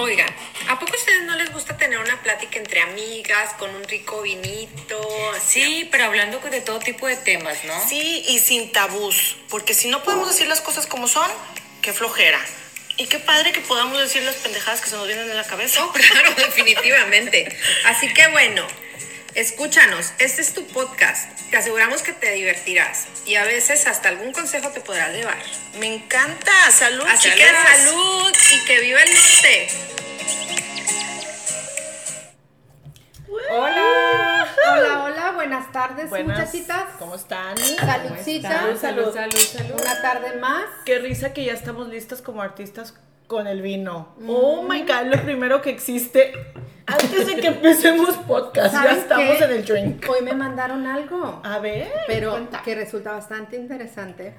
Oigan, 0.00 0.34
¿a 0.66 0.78
poco 0.78 0.94
a 0.94 0.96
ustedes 0.96 1.24
no 1.24 1.36
les 1.36 1.52
gusta 1.52 1.76
tener 1.76 1.98
una 1.98 2.22
plática 2.22 2.58
entre 2.58 2.80
amigas 2.80 3.52
con 3.58 3.68
un 3.74 3.84
rico 3.84 4.22
vinito? 4.22 4.98
Sí, 5.46 5.86
pero 5.92 6.06
hablando 6.06 6.38
de 6.38 6.62
todo 6.62 6.78
tipo 6.78 7.06
de 7.06 7.16
temas, 7.16 7.62
¿no? 7.64 7.86
Sí, 7.86 8.24
y 8.28 8.38
sin 8.38 8.72
tabús, 8.72 9.36
porque 9.50 9.74
si 9.74 9.88
no 9.88 10.02
podemos 10.02 10.26
decir 10.28 10.48
las 10.48 10.62
cosas 10.62 10.86
como 10.86 11.06
son, 11.06 11.30
qué 11.82 11.92
flojera. 11.92 12.40
Y 12.96 13.08
qué 13.08 13.18
padre 13.18 13.52
que 13.52 13.60
podamos 13.60 13.98
decir 14.00 14.22
las 14.22 14.36
pendejadas 14.36 14.80
que 14.80 14.88
se 14.88 14.96
nos 14.96 15.06
vienen 15.06 15.28
en 15.28 15.36
la 15.36 15.44
cabeza. 15.44 15.84
Oh, 15.84 15.92
claro, 15.92 16.34
definitivamente. 16.36 17.54
Así 17.84 18.10
que 18.14 18.26
bueno, 18.28 18.66
escúchanos, 19.34 20.12
este 20.18 20.42
es 20.42 20.54
tu 20.54 20.66
podcast. 20.68 21.30
Te 21.50 21.56
aseguramos 21.56 22.02
que 22.02 22.12
te 22.12 22.32
divertirás 22.32 23.06
y 23.26 23.36
a 23.36 23.44
veces 23.44 23.86
hasta 23.86 24.08
algún 24.08 24.32
consejo 24.32 24.68
te 24.70 24.80
podrás 24.80 25.12
llevar. 25.12 25.38
Me 25.78 25.94
encanta. 25.94 26.52
Salud, 26.70 27.04
Así 27.08 27.30
que 27.30 27.36
chicas. 27.36 27.78
salud 27.78 28.32
y 28.54 28.64
que 28.66 28.80
viva 28.80 29.02
el 29.02 29.10
norte. 29.14 29.68
Hola, 33.52 34.48
hola, 34.68 35.04
hola, 35.04 35.30
buenas 35.32 35.72
tardes, 35.72 36.08
Buenas, 36.08 36.38
muchachitas. 36.38 36.84
¿Cómo 36.98 37.14
están? 37.14 37.56
Saludcita. 37.58 38.48
Salud, 38.48 38.80
salud, 38.80 39.14
salud, 39.14 39.38
salud. 39.38 39.80
Una 39.80 40.02
tarde 40.02 40.36
más. 40.36 40.64
Qué 40.84 40.98
risa 40.98 41.32
que 41.32 41.44
ya 41.44 41.52
estamos 41.52 41.88
listas 41.88 42.22
como 42.22 42.42
artistas 42.42 42.94
con 43.30 43.46
el 43.46 43.62
vino. 43.62 44.08
Oh 44.26 44.62
my 44.68 44.80
god, 44.82 45.06
lo 45.14 45.22
primero 45.22 45.62
que 45.62 45.70
existe 45.70 46.32
antes 46.84 47.26
de 47.28 47.36
que 47.36 47.46
empecemos 47.46 48.16
podcast. 48.26 48.74
Ya 48.74 48.80
¿Saben 48.82 48.96
estamos 48.96 49.36
qué? 49.38 49.44
en 49.44 49.50
el 49.52 49.64
drink. 49.64 50.06
Hoy 50.10 50.22
me 50.24 50.32
mandaron 50.32 50.84
algo, 50.88 51.40
A 51.44 51.60
ver, 51.60 51.86
pero 52.08 52.32
cuenta. 52.32 52.60
que 52.64 52.74
resulta 52.74 53.12
bastante 53.12 53.54
interesante, 53.54 54.34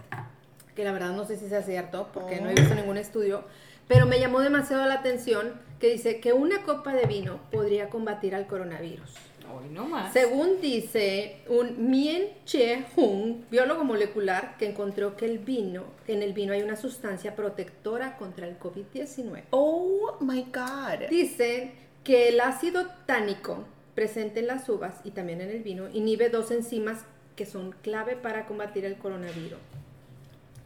que 0.75 0.83
la 0.83 0.91
verdad 0.91 1.11
no 1.11 1.23
sé 1.23 1.37
si 1.37 1.47
sea 1.47 1.61
cierto, 1.63 2.09
porque 2.13 2.39
Oh. 2.39 2.43
no 2.43 2.49
he 2.49 2.53
visto 2.53 2.75
ningún 2.75 2.97
estudio, 2.97 3.45
pero 3.87 4.05
me 4.05 4.19
llamó 4.19 4.41
demasiado 4.41 4.85
la 4.85 4.95
atención 4.95 5.53
que 5.79 5.87
dice 5.89 6.19
que 6.19 6.33
una 6.33 6.63
copa 6.63 6.93
de 6.93 7.05
vino 7.05 7.39
podría 7.49 7.87
combatir 7.89 8.35
al 8.35 8.45
coronavirus. 8.45 9.09
Hoy 9.51 9.69
no 9.69 9.85
más. 9.85 10.13
Según 10.13 10.61
dice 10.61 11.41
un 11.47 11.89
Mien 11.89 12.29
Che 12.45 12.85
Hung, 12.95 13.49
biólogo 13.49 13.83
molecular, 13.83 14.57
que 14.57 14.67
encontró 14.67 15.17
que 15.17 15.25
el 15.25 15.39
vino, 15.39 15.85
en 16.07 16.21
el 16.21 16.33
vino 16.33 16.53
hay 16.53 16.61
una 16.61 16.75
sustancia 16.75 17.35
protectora 17.35 18.17
contra 18.17 18.47
el 18.47 18.59
COVID-19. 18.59 19.43
Oh 19.51 20.17
my 20.21 20.43
god. 20.53 21.09
Dicen 21.09 21.73
que 22.03 22.29
el 22.29 22.39
ácido 22.39 22.87
tánico 23.05 23.65
presente 23.95 24.39
en 24.39 24.47
las 24.47 24.67
uvas 24.69 25.01
y 25.03 25.11
también 25.11 25.41
en 25.41 25.49
el 25.49 25.63
vino 25.63 25.89
inhibe 25.89 26.29
dos 26.29 26.51
enzimas 26.51 27.05
que 27.35 27.45
son 27.45 27.73
clave 27.81 28.15
para 28.15 28.45
combatir 28.45 28.85
el 28.85 28.97
coronavirus. 28.97 29.59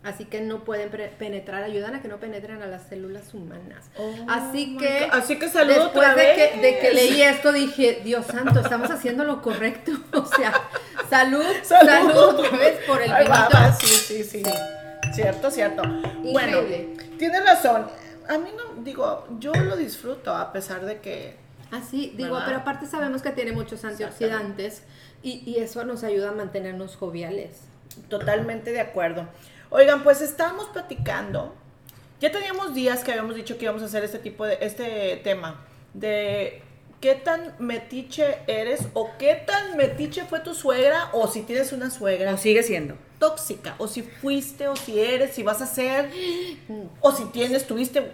Así 0.06 0.26
que 0.26 0.40
no 0.40 0.64
pueden 0.64 0.90
penetrar, 1.18 1.64
ayudan 1.64 1.96
a 1.96 2.02
que 2.02 2.08
no 2.08 2.18
penetren 2.20 2.62
a 2.62 2.68
las 2.68 2.84
células 2.84 3.34
humanas. 3.34 3.86
Oh 3.98 4.14
Así 4.28 4.78
que. 4.78 5.10
Así 5.12 5.38
que 5.40 5.50
salud 5.50 5.74
después 5.74 5.90
otra 5.98 6.14
de 6.14 6.36
que, 6.36 6.42
vez. 6.54 6.62
de 6.62 6.80
que 6.80 6.94
leí 6.94 7.22
esto, 7.24 7.52
dije, 7.52 8.02
Dios 8.04 8.26
santo, 8.28 8.60
estamos 8.60 8.92
haciendo 8.92 9.24
lo 9.24 9.42
correcto. 9.42 9.92
O 10.14 10.26
sea, 10.28 10.54
salud, 11.10 11.44
Salud. 11.64 11.90
salud, 11.90 12.18
otra 12.40 12.58
vez 12.58 12.80
por 12.86 13.02
el 13.02 13.12
vinito. 13.12 13.30
baba, 13.30 13.72
sí, 13.74 13.88
sí, 13.88 14.24
sí, 14.24 14.44
Cierto, 15.14 15.50
cierto. 15.52 15.82
Bueno, 16.24 16.62
Increíble. 16.62 16.98
tienes 17.18 17.44
razón. 17.46 17.88
A 18.30 18.38
mí 18.38 18.50
no, 18.56 18.82
digo, 18.84 19.28
yo 19.40 19.54
lo 19.54 19.76
disfruto 19.76 20.34
a 20.36 20.52
pesar 20.54 20.86
de 20.86 21.00
que 21.00 21.36
Así, 21.72 22.14
digo, 22.16 22.34
¿Verdad? 22.36 22.46
pero 22.48 22.58
aparte 22.60 22.86
sabemos 22.86 23.22
que 23.22 23.32
tiene 23.32 23.52
muchos 23.52 23.84
antioxidantes 23.86 24.84
y, 25.24 25.44
y 25.50 25.58
eso 25.60 25.84
nos 25.84 26.04
ayuda 26.04 26.30
a 26.30 26.32
mantenernos 26.34 26.96
joviales. 26.96 27.62
Totalmente 28.10 28.72
de 28.72 28.80
acuerdo. 28.82 29.28
Oigan, 29.76 30.04
pues 30.04 30.22
estábamos 30.22 30.68
platicando. 30.68 31.54
Ya 32.22 32.32
teníamos 32.32 32.74
días 32.74 33.04
que 33.04 33.12
habíamos 33.12 33.36
dicho 33.36 33.58
que 33.58 33.66
íbamos 33.66 33.82
a 33.82 33.88
hacer 33.88 34.06
este 34.06 34.20
tipo 34.20 34.46
de 34.46 34.58
este 34.62 35.18
tema 35.22 35.66
de 35.94 36.62
qué 37.02 37.16
tan 37.16 37.56
metiche 37.60 38.38
eres 38.48 38.88
o 38.94 39.12
qué 39.20 39.36
tan 39.36 39.76
metiche 39.76 40.24
fue 40.24 40.40
tu 40.40 40.56
suegra 40.56 41.10
o 41.12 41.28
si 41.28 41.42
tienes 41.42 41.74
una 41.74 41.90
suegra 41.90 42.34
O 42.34 42.38
sigue 42.38 42.64
siendo. 42.64 42.96
tóxica 43.20 43.76
o 43.78 43.90
si 43.90 44.02
fuiste 44.02 44.70
o 44.70 44.78
si 44.78 44.98
eres, 44.98 45.36
si 45.36 45.44
vas 45.44 45.62
a 45.62 45.66
ser 45.66 46.10
o 47.02 47.12
si 47.12 47.26
tienes, 47.26 47.68
tuviste 47.68 48.14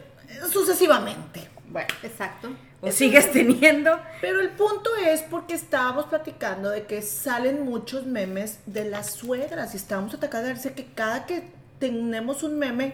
sucesivamente. 0.51 1.47
Bueno, 1.67 1.93
Exacto. 2.01 2.49
O 2.81 2.91
sigues 2.91 3.31
teniendo. 3.31 3.99
pero 4.21 4.41
el 4.41 4.49
punto 4.49 4.89
es 5.07 5.21
porque 5.21 5.53
estábamos 5.53 6.05
platicando 6.05 6.69
de 6.69 6.85
que 6.85 7.01
salen 7.01 7.63
muchos 7.63 8.05
memes 8.05 8.59
de 8.65 8.85
las 8.85 9.11
suegras 9.11 9.73
y 9.73 9.77
estábamos 9.77 10.13
atacando 10.15 10.49
de 10.49 10.73
que 10.73 10.85
cada 10.95 11.25
que 11.25 11.43
tenemos 11.79 12.43
un 12.43 12.57
meme 12.57 12.93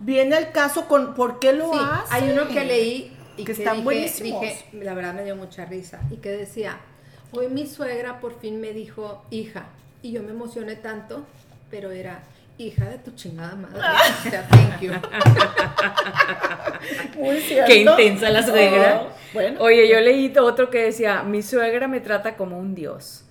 viene 0.00 0.36
al 0.36 0.52
caso 0.52 0.86
con 0.86 1.14
por 1.14 1.38
qué 1.40 1.52
lo 1.52 1.72
Sí, 1.72 1.78
hace. 1.80 2.14
hay 2.14 2.30
uno 2.30 2.48
que 2.48 2.64
leí 2.64 3.16
y 3.38 3.44
Que 3.44 3.44
que, 3.44 3.52
están 3.52 3.74
dije, 3.76 3.84
buenísimos. 3.84 4.40
dije, 4.42 4.64
la 4.72 4.94
verdad 4.94 5.14
me 5.14 5.24
dio 5.24 5.36
mucha 5.36 5.64
risa, 5.64 6.00
y 6.10 6.16
que 6.16 6.30
decía, 6.30 6.78
hoy 7.32 7.48
mi 7.48 7.66
suegra 7.66 8.20
por 8.20 8.38
fin 8.40 8.60
me 8.60 8.72
dijo, 8.72 9.24
hija, 9.30 9.66
y 10.02 10.12
yo 10.12 10.22
me 10.22 10.30
emocioné 10.30 10.76
tanto, 10.76 11.24
pero 11.70 11.90
era 11.90 12.22
hija 12.58 12.86
de 12.86 12.98
tu 12.98 13.10
chingada 13.12 13.54
madre. 13.54 13.78
O 13.78 14.30
sea, 14.30 14.48
thank 14.48 14.80
you. 14.80 14.92
Muy 17.20 17.40
cierto. 17.40 17.72
Qué 17.72 17.78
intensa 17.80 18.30
la 18.30 18.42
suegra. 18.42 19.02
Oh, 19.02 19.08
bueno. 19.32 19.60
Oye, 19.60 19.88
yo 19.88 20.00
leí 20.00 20.32
otro 20.38 20.70
que 20.70 20.84
decía, 20.84 21.22
mi 21.22 21.42
suegra 21.42 21.88
me 21.88 22.00
trata 22.00 22.36
como 22.36 22.58
un 22.58 22.74
dios. 22.74 23.25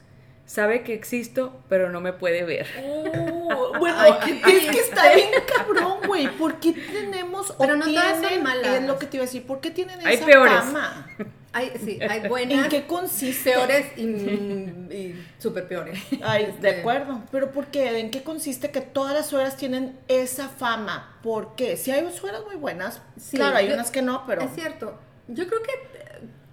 Sabe 0.46 0.84
que 0.84 0.94
existo, 0.94 1.60
pero 1.70 1.90
no 1.90 2.02
me 2.02 2.14
puede 2.14 2.44
ver. 2.44 2.68
Oh, 2.84 3.74
bueno, 3.80 3.98
Ay, 4.00 4.14
qué 4.44 4.58
es 4.58 4.66
que 4.70 4.80
está 4.80 5.14
bien 5.16 5.30
cabrón, 5.58 5.98
güey. 6.06 6.28
¿Por 6.38 6.60
qué 6.60 6.72
tenemos 6.74 7.50
o 7.52 7.58
Pero 7.58 7.76
no 7.76 7.86
todas 7.86 8.12
son 8.20 8.22
tienen- 8.22 8.44
malas. 8.44 8.76
Es 8.82 8.84
lo 8.84 9.00
que 9.00 9.08
te 9.08 9.18
iba 9.18 9.24
a 9.24 9.26
decir. 9.28 9.46
¿Por 9.48 9.60
qué 9.60 9.72
tienen 9.72 10.06
Hay 10.06 10.16
esa 10.16 10.26
peores. 10.26 10.54
fama? 10.54 11.08
Hay, 11.52 11.72
sí, 11.84 12.00
hay 12.08 12.28
buenas, 12.30 12.66
¿En 12.66 12.70
qué 12.70 12.86
consiste? 12.86 13.52
peores 13.54 13.88
y, 13.98 14.04
y 14.04 15.26
súper 15.40 15.68
peores. 15.68 15.98
Ay, 16.22 16.46
de 16.46 16.50
Este, 16.52 16.80
acuerdo. 16.82 17.22
Pero 17.32 17.52
¿por 17.52 17.68
qué? 17.68 17.98
¿En 18.00 18.12
qué 18.12 18.22
consiste 18.24 18.70
que 18.72 18.82
todas 18.82 19.14
las 19.16 19.26
suegras 19.28 19.58
tienen 19.58 19.98
esa 20.08 20.50
fama? 20.50 21.18
¿Por 21.24 21.56
qué? 21.56 21.76
Si 21.78 21.90
hay 21.92 22.08
suegras 22.12 22.44
muy 22.46 22.56
buenas, 22.56 23.02
Sí, 23.20 23.38
claro, 23.38 23.58
hay 23.58 23.68
yo- 23.70 23.74
unas 23.74 23.90
que 23.90 24.02
no, 24.04 24.26
pero... 24.28 24.42
Es 24.44 24.52
cierto. 24.54 25.00
Yo 25.28 25.48
creo 25.48 25.62
que, 25.64 25.72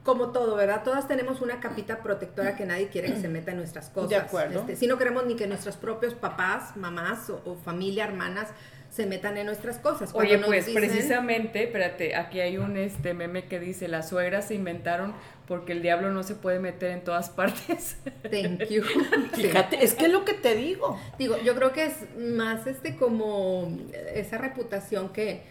como 0.02 0.30
todo, 0.32 0.56
¿verdad? 0.56 0.82
Todas 0.84 1.06
tenemos 1.06 1.40
una 1.40 1.60
capita 1.60 1.98
protectora 2.02 2.56
que 2.56 2.64
nadie 2.66 2.88
quiere 2.88 3.12
que 3.14 3.20
se 3.20 3.28
meta 3.28 3.52
en 3.52 3.58
nuestras 3.58 3.88
cosas. 3.88 4.10
De 4.10 4.16
acuerdo. 4.16 4.60
Este, 4.60 4.76
si 4.76 4.86
no 4.86 4.98
queremos 4.98 5.24
ni 5.26 5.36
que 5.36 5.46
nuestros 5.46 5.76
propios 5.76 6.14
papás, 6.14 6.76
mamás 6.76 7.30
o, 7.30 7.40
o 7.44 7.54
familia, 7.54 8.04
hermanas, 8.04 8.48
se 8.90 9.06
metan 9.06 9.38
en 9.38 9.46
nuestras 9.46 9.78
cosas. 9.78 10.12
Cuando 10.12 10.28
Oye, 10.32 10.38
nos 10.38 10.48
pues 10.48 10.66
dicen- 10.66 10.74
precisamente, 10.74 11.62
espérate, 11.64 12.14
aquí 12.14 12.40
hay 12.40 12.58
un 12.58 12.76
este 12.76 13.14
meme 13.14 13.46
que 13.46 13.58
dice, 13.58 13.88
las 13.88 14.08
suegras 14.10 14.48
se 14.48 14.54
inventaron 14.54 15.14
porque 15.46 15.72
el 15.72 15.80
diablo 15.82 16.10
no 16.10 16.22
se 16.24 16.34
puede 16.34 16.58
meter 16.58 16.90
en 16.90 17.02
todas 17.04 17.30
partes. 17.38 17.96
Thank 18.30 18.64
you. 18.68 18.82
Fíjate, 19.34 19.82
es 19.84 19.94
que 19.94 20.06
es 20.06 20.12
lo 20.12 20.24
que 20.26 20.34
te 20.34 20.54
digo. 20.56 20.98
Digo, 21.18 21.36
yo 21.38 21.54
creo 21.54 21.72
que 21.72 21.86
es 21.86 21.94
más 22.18 22.66
este 22.66 22.96
como 22.96 23.78
esa 24.14 24.36
reputación 24.36 25.10
que, 25.10 25.42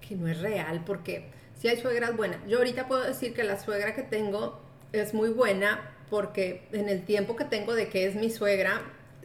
que 0.00 0.16
no 0.16 0.26
es 0.26 0.40
real, 0.40 0.82
porque 0.84 1.30
si 1.60 1.68
hay 1.68 1.80
suegras 1.80 2.16
buenas. 2.16 2.38
Yo 2.48 2.58
ahorita 2.58 2.86
puedo 2.88 3.02
decir 3.02 3.34
que 3.34 3.44
la 3.44 3.58
suegra 3.58 3.94
que 3.94 4.02
tengo 4.02 4.60
es 4.92 5.12
muy 5.14 5.28
buena 5.30 5.80
porque 6.10 6.62
en 6.72 6.88
el 6.88 7.04
tiempo 7.04 7.36
que 7.36 7.44
tengo 7.44 7.74
de 7.74 7.88
que 7.88 8.06
es 8.06 8.14
mi 8.14 8.30
suegra, 8.30 8.80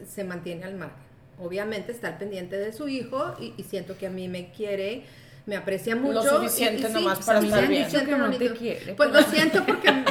se 0.06 0.24
mantiene 0.24 0.64
al 0.64 0.74
margen. 0.74 0.98
Obviamente 1.40 1.92
está 1.92 2.08
al 2.08 2.18
pendiente 2.18 2.56
de 2.58 2.72
su 2.72 2.88
hijo 2.88 3.34
y, 3.40 3.54
y 3.56 3.62
siento 3.64 3.96
que 3.96 4.06
a 4.06 4.10
mí 4.10 4.28
me 4.28 4.50
quiere, 4.52 5.04
me 5.46 5.56
aprecia 5.56 5.96
mucho. 5.96 6.22
suficiente 6.22 6.82
y- 6.88 6.90
y 6.90 6.94
nomás 6.94 7.18
sí, 7.18 7.24
para 7.24 7.38
estar 7.40 7.62
sí, 7.62 7.66
bien. 7.68 7.90
siento 7.90 8.10
Que 8.10 8.16
no 8.16 8.24
bonito. 8.26 8.52
te 8.52 8.58
quiere, 8.58 8.94
Pues 8.94 9.10
lo 9.10 9.22
siento 9.22 9.64
porque 9.64 9.88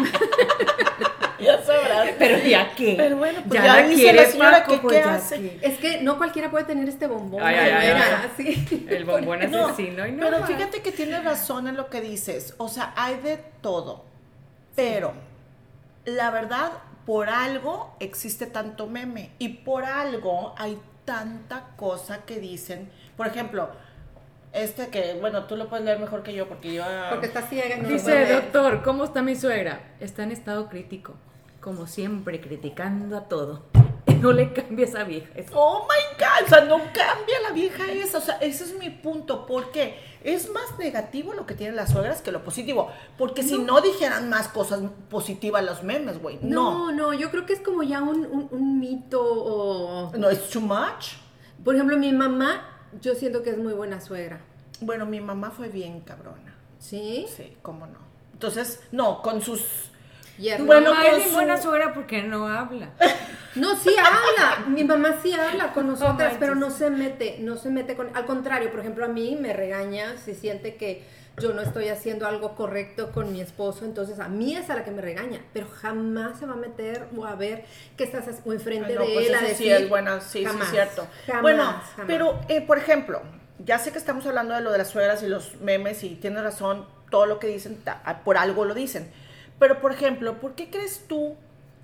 Pero 2.20 2.38
ya 2.46 2.74
que. 2.76 2.96
Pero 2.98 3.18
bueno, 3.18 3.40
pues 3.48 3.54
ya, 3.62 3.66
ya, 3.66 3.82
la 3.82 3.88
dice 3.88 4.02
quiere 4.02 4.22
la 4.24 4.30
señora 4.32 4.52
Paco, 4.60 4.72
que 4.74 4.78
pues 4.80 4.98
qué 4.98 5.04
ya 5.04 5.16
hace. 5.16 5.36
que. 5.42 5.60
es 5.68 5.78
que 5.80 6.02
no 6.02 6.18
cualquiera 6.18 6.50
puede 6.52 6.66
tener 6.66 6.88
este 6.90 7.08
bombón. 7.08 7.42
Ay, 7.44 7.56
ay, 7.56 7.72
ay, 7.72 7.88
güera, 7.92 8.22
ay. 8.24 8.32
sí. 8.68 8.88
El 8.90 9.06
bombón 9.06 9.40
No, 9.52 9.68
asesino. 9.68 10.06
y 10.08 10.12
no, 10.12 10.24
pero 10.26 10.40
va. 10.42 10.48
fíjate 10.48 10.82
que 10.82 10.92
tienes 10.92 11.24
razón 11.24 11.68
en 11.68 11.78
lo 11.78 11.90
que 11.90 12.02
dices. 12.02 12.56
O 12.58 12.68
sea, 12.68 12.94
hay 12.96 13.18
de 13.18 13.38
todo. 13.62 14.06
Pero, 14.76 15.14
la 16.06 16.32
verdad, 16.32 16.72
por 17.06 17.30
algo 17.30 17.96
existe 18.00 18.46
tanto 18.48 18.88
meme. 18.88 19.32
Y 19.40 19.50
por 19.50 19.86
algo 19.86 20.54
hay 20.58 20.80
tanta 21.06 21.68
cosa 21.76 22.20
que 22.26 22.40
dicen. 22.40 22.90
Por 23.18 23.28
ejemplo, 23.28 23.70
este 24.54 24.88
que, 24.88 25.16
bueno, 25.20 25.44
tú 25.46 25.56
lo 25.56 25.68
puedes 25.68 25.84
leer 25.86 26.00
mejor 26.00 26.24
que 26.24 26.34
yo 26.34 26.48
porque 26.48 26.74
yo... 26.74 26.84
ah, 26.84 27.08
Porque 27.12 27.28
está 27.28 27.42
ciega. 27.44 27.78
no 27.78 27.90
Dice, 27.90 28.26
doctor, 28.34 28.82
¿cómo 28.84 29.04
está 29.04 29.22
mi 29.22 29.36
suegra? 29.36 29.82
Está 30.00 30.24
en 30.24 30.32
estado 30.32 30.70
crítico. 30.70 31.14
Como 31.64 31.88
siempre, 31.88 32.42
criticando 32.42 33.18
a 33.18 33.22
todo. 33.30 33.64
No 34.22 34.32
le 34.32 34.54
cambia 34.54 34.86
esa 34.86 35.04
vieja. 35.04 35.28
Oh 35.54 35.86
my 35.86 36.18
God, 36.18 36.46
o 36.46 36.50
sea, 36.50 36.62
no 36.64 36.78
cambia 36.78 37.42
la 37.42 37.52
vieja 37.52 37.92
esa, 37.92 38.20
o 38.20 38.22
sea, 38.22 38.36
ese 38.38 38.64
es 38.64 38.78
mi 38.80 38.90
punto, 38.90 39.46
porque 39.46 39.98
es 40.24 40.50
más 40.50 40.78
negativo 40.80 41.34
lo 41.34 41.46
que 41.46 41.56
tienen 41.56 41.76
las 41.76 41.92
suegras 41.92 42.22
que 42.22 42.32
lo 42.32 42.42
positivo, 42.42 42.90
porque 43.18 43.44
si 43.44 43.58
no 43.58 43.82
dijeran 43.82 44.30
más 44.30 44.48
cosas 44.48 44.80
positivas 45.10 45.62
los 45.66 45.84
memes, 45.84 46.22
güey, 46.22 46.40
no. 46.42 46.90
No, 46.90 46.92
no, 46.94 47.14
yo 47.14 47.32
creo 47.32 47.46
que 47.46 47.52
es 47.52 47.60
como 47.60 47.84
ya 47.84 48.02
un, 48.02 48.26
un- 48.26 48.48
un 48.50 48.80
mito 48.80 49.22
o... 49.22 50.12
No, 50.18 50.30
es 50.30 50.50
too 50.50 50.62
much. 50.62 51.16
Por 51.62 51.76
ejemplo, 51.76 51.98
mi 51.98 52.14
mamá, 52.14 52.66
yo 53.02 53.16
siento 53.16 53.44
que 53.44 53.50
es 53.50 53.58
muy 53.58 53.74
buena 53.74 54.00
suegra. 54.00 54.40
Bueno, 54.80 55.06
mi 55.06 55.20
mamá 55.20 55.52
fue 55.52 55.68
bien 55.68 56.00
cabrona. 56.00 56.56
¿Sí? 56.80 57.26
Sí, 57.36 57.58
cómo 57.62 57.88
no. 57.88 58.00
Entonces, 58.32 58.82
no, 58.94 59.22
con 59.22 59.42
sus... 59.42 59.92
Yerno. 60.38 60.66
Bueno, 60.66 60.94
Mamá 60.94 61.08
es 61.08 61.24
su- 61.26 61.32
buena 61.36 61.62
suegra 61.62 61.94
porque 61.94 62.24
no 62.24 62.48
habla. 62.48 62.90
No, 63.56 63.76
sí 63.76 63.92
habla. 63.98 64.66
Mi 64.68 64.84
mamá 64.84 65.20
sí 65.22 65.32
habla 65.34 65.74
con 65.74 65.88
nosotras, 65.88 66.34
pero 66.40 66.56
no 66.56 66.72
se 66.72 66.90
mete, 66.90 67.38
no 67.40 67.56
se 67.58 67.70
mete 67.70 67.96
con. 67.96 68.10
Al 68.16 68.26
contrario, 68.26 68.72
por 68.72 68.80
ejemplo, 68.80 69.06
a 69.06 69.10
mí 69.10 69.38
me 69.40 69.54
regaña 69.54 70.16
si 70.18 70.34
siente 70.34 70.76
que 70.76 71.04
yo 71.40 71.54
no 71.54 71.62
estoy 71.62 71.90
haciendo 71.90 72.28
algo 72.28 72.56
correcto 72.56 73.12
con 73.12 73.32
mi 73.32 73.42
esposo, 73.42 73.86
entonces 73.86 74.20
a 74.20 74.28
mí 74.28 74.56
es 74.56 74.70
a 74.70 74.76
la 74.76 74.84
que 74.84 74.92
me 74.92 75.02
regaña, 75.02 75.40
pero 75.52 75.68
jamás 75.68 76.38
se 76.40 76.46
va 76.46 76.54
a 76.54 76.58
meter 76.58 77.08
o 77.18 77.26
a 77.26 77.34
ver 77.36 77.66
qué 77.98 78.04
estás 78.04 78.28
haciendo 78.28 78.50
o 78.50 78.54
enfrente 78.54 78.90
Ay, 78.92 78.96
no, 79.00 79.06
de 79.06 79.14
pues 79.14 79.28
él 79.30 79.36
a 79.36 79.42
decir. 79.42 79.56
sí 79.58 79.70
es 79.72 79.90
buena, 79.90 80.22
sí, 80.22 80.44
es 80.46 80.70
cierto. 80.70 81.08
jamás, 81.26 81.42
bueno, 81.42 81.64
jamás. 81.64 81.86
pero 82.06 82.40
eh, 82.50 82.62
por 82.62 82.78
ejemplo, 82.78 83.22
ya 83.60 83.80
sé 83.80 83.92
que 83.92 83.98
estamos 83.98 84.26
hablando 84.28 84.54
de 84.54 84.62
lo 84.62 84.72
de 84.72 84.78
las 84.80 84.90
suegras 84.90 85.24
y 85.24 85.28
los 85.28 85.60
memes 85.60 86.04
y 86.04 86.10
tienes 86.16 86.44
razón, 86.44 86.86
todo 87.10 87.26
lo 87.26 87.40
que 87.40 87.48
dicen, 87.48 87.78
ta- 87.84 88.22
por 88.24 88.38
algo 88.38 88.66
lo 88.66 88.74
dicen. 88.76 89.12
Pero 89.60 89.80
por 89.82 89.92
ejemplo, 89.94 90.40
¿por 90.40 90.56
qué 90.56 90.70
crees 90.70 91.06
tú 91.08 91.36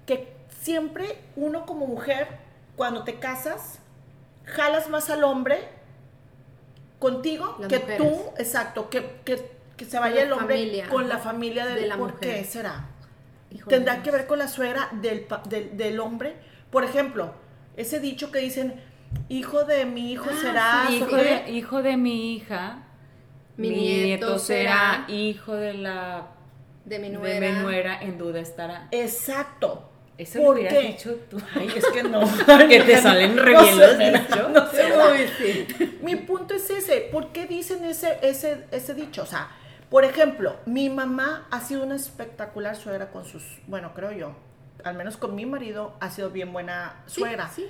que 0.06 0.34
siempre 0.62 1.18
uno 1.36 1.66
como 1.66 1.88
mujer, 1.88 2.28
cuando 2.76 3.04
te 3.04 3.20
casas, 3.20 3.80
jalas 4.46 4.90
más 4.90 5.10
al 5.10 5.24
hombre 5.24 5.60
contigo 7.00 7.56
Las 7.60 7.68
que 7.70 7.80
mujeres. 7.80 7.98
tú, 7.98 8.22
exacto, 8.38 8.90
que, 8.90 9.22
que, 9.24 9.52
que 9.78 9.86
se 9.86 10.00
vaya 10.00 10.24
el 10.24 10.32
hombre 10.34 10.56
familia, 10.56 10.90
con 10.90 11.08
la 11.08 11.18
familia 11.20 11.66
de, 11.66 11.76
de 11.76 11.88
la 11.88 11.98
¿Por 11.98 12.14
mujer. 12.14 12.20
qué 12.20 12.44
será? 12.44 12.90
Híjole. 13.52 13.78
tendrá 13.78 14.04
que 14.04 14.12
ver 14.12 14.28
con 14.28 14.38
la 14.40 14.48
suegra 14.48 14.90
del, 14.94 15.26
del, 15.48 15.76
del 15.78 16.00
hombre. 16.00 16.36
Por 16.70 16.84
ejemplo, 16.84 17.34
ese 17.78 18.00
dicho 18.00 18.32
que 18.32 18.40
dicen, 18.40 18.82
hijo 19.30 19.64
de 19.64 19.86
mi 19.86 20.12
hijo 20.12 20.30
Ah, 20.30 20.36
será, 20.42 20.86
sí, 20.88 21.02
¿o 21.02 21.10
hijo, 21.10 21.16
de, 21.16 21.50
hijo 21.52 21.82
de 21.82 21.98
mi 21.98 22.36
hija, 22.36 22.84
Mi 23.58 23.72
mi, 23.72 23.72
nieto 23.72 24.38
será, 24.40 25.06
hijo 25.08 25.56
de 25.56 25.74
la 25.76 26.28
de 26.90 27.00
mi 27.00 27.10
de 27.10 27.18
nuera. 27.18 27.52
mi 27.52 27.60
nuera, 27.60 28.02
en 28.02 28.18
duda 28.18 28.40
estará. 28.40 28.88
Exacto. 28.92 29.86
Eso 30.18 30.40
lo 30.40 30.46
¿Por 30.48 30.56
hubieras 30.58 30.74
qué? 30.80 30.88
dicho 30.88 31.16
tú. 31.30 31.38
Ay, 31.56 31.72
es 31.74 31.86
que 31.88 32.04
no. 32.04 32.20
que 32.68 32.82
te 32.82 32.98
salen 33.02 33.38
re 33.38 33.54
No 33.54 33.62
bien 33.64 33.80
los 33.80 33.98
dichos. 33.98 34.50
no 34.52 34.68
sé, 34.68 35.30
sí. 35.38 35.98
Mi 36.02 36.18
punto 36.18 36.54
es 36.56 36.70
ese. 36.70 37.08
¿Por 37.12 37.32
qué 37.32 37.46
dicen 37.48 37.86
ese, 37.86 38.18
ese, 38.22 38.66
ese 38.72 38.94
dicho? 38.94 39.24
O 39.24 39.26
sea, 39.26 39.50
por 39.90 40.04
ejemplo, 40.04 40.58
mi 40.66 40.90
mamá 40.90 41.48
ha 41.52 41.62
sido 41.62 41.84
una 41.84 41.96
espectacular 41.96 42.76
suegra 42.76 43.12
con 43.12 43.24
sus, 43.24 43.44
bueno, 43.68 43.94
creo 43.94 44.12
yo, 44.12 44.36
al 44.84 44.96
menos 44.96 45.16
con 45.16 45.36
mi 45.36 45.46
marido, 45.46 45.94
ha 46.02 46.10
sido 46.10 46.32
bien 46.32 46.52
buena 46.52 47.02
Sí, 47.06 47.22
suegra. 47.22 47.48
sí. 47.50 47.66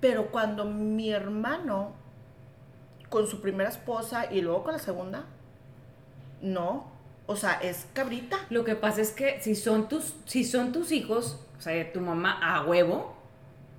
Pero 0.00 0.26
cuando 0.26 0.66
mi 0.66 1.10
hermano, 1.12 1.94
con 3.08 3.26
su 3.26 3.40
primera 3.40 3.70
esposa 3.70 4.26
y 4.30 4.42
luego 4.42 4.64
con 4.64 4.72
la 4.74 4.78
segunda, 4.78 5.24
no. 6.42 6.92
O 7.26 7.36
sea, 7.36 7.54
es 7.62 7.86
cabrita. 7.92 8.38
Lo 8.50 8.64
que 8.64 8.74
pasa 8.76 9.00
es 9.00 9.10
que 9.10 9.40
si 9.40 9.54
son 9.56 9.88
tus, 9.88 10.14
si 10.26 10.44
son 10.44 10.72
tus 10.72 10.92
hijos, 10.92 11.40
o 11.58 11.60
sea, 11.62 11.92
tu 11.92 12.00
mamá 12.00 12.38
a 12.42 12.64
huevo, 12.64 13.14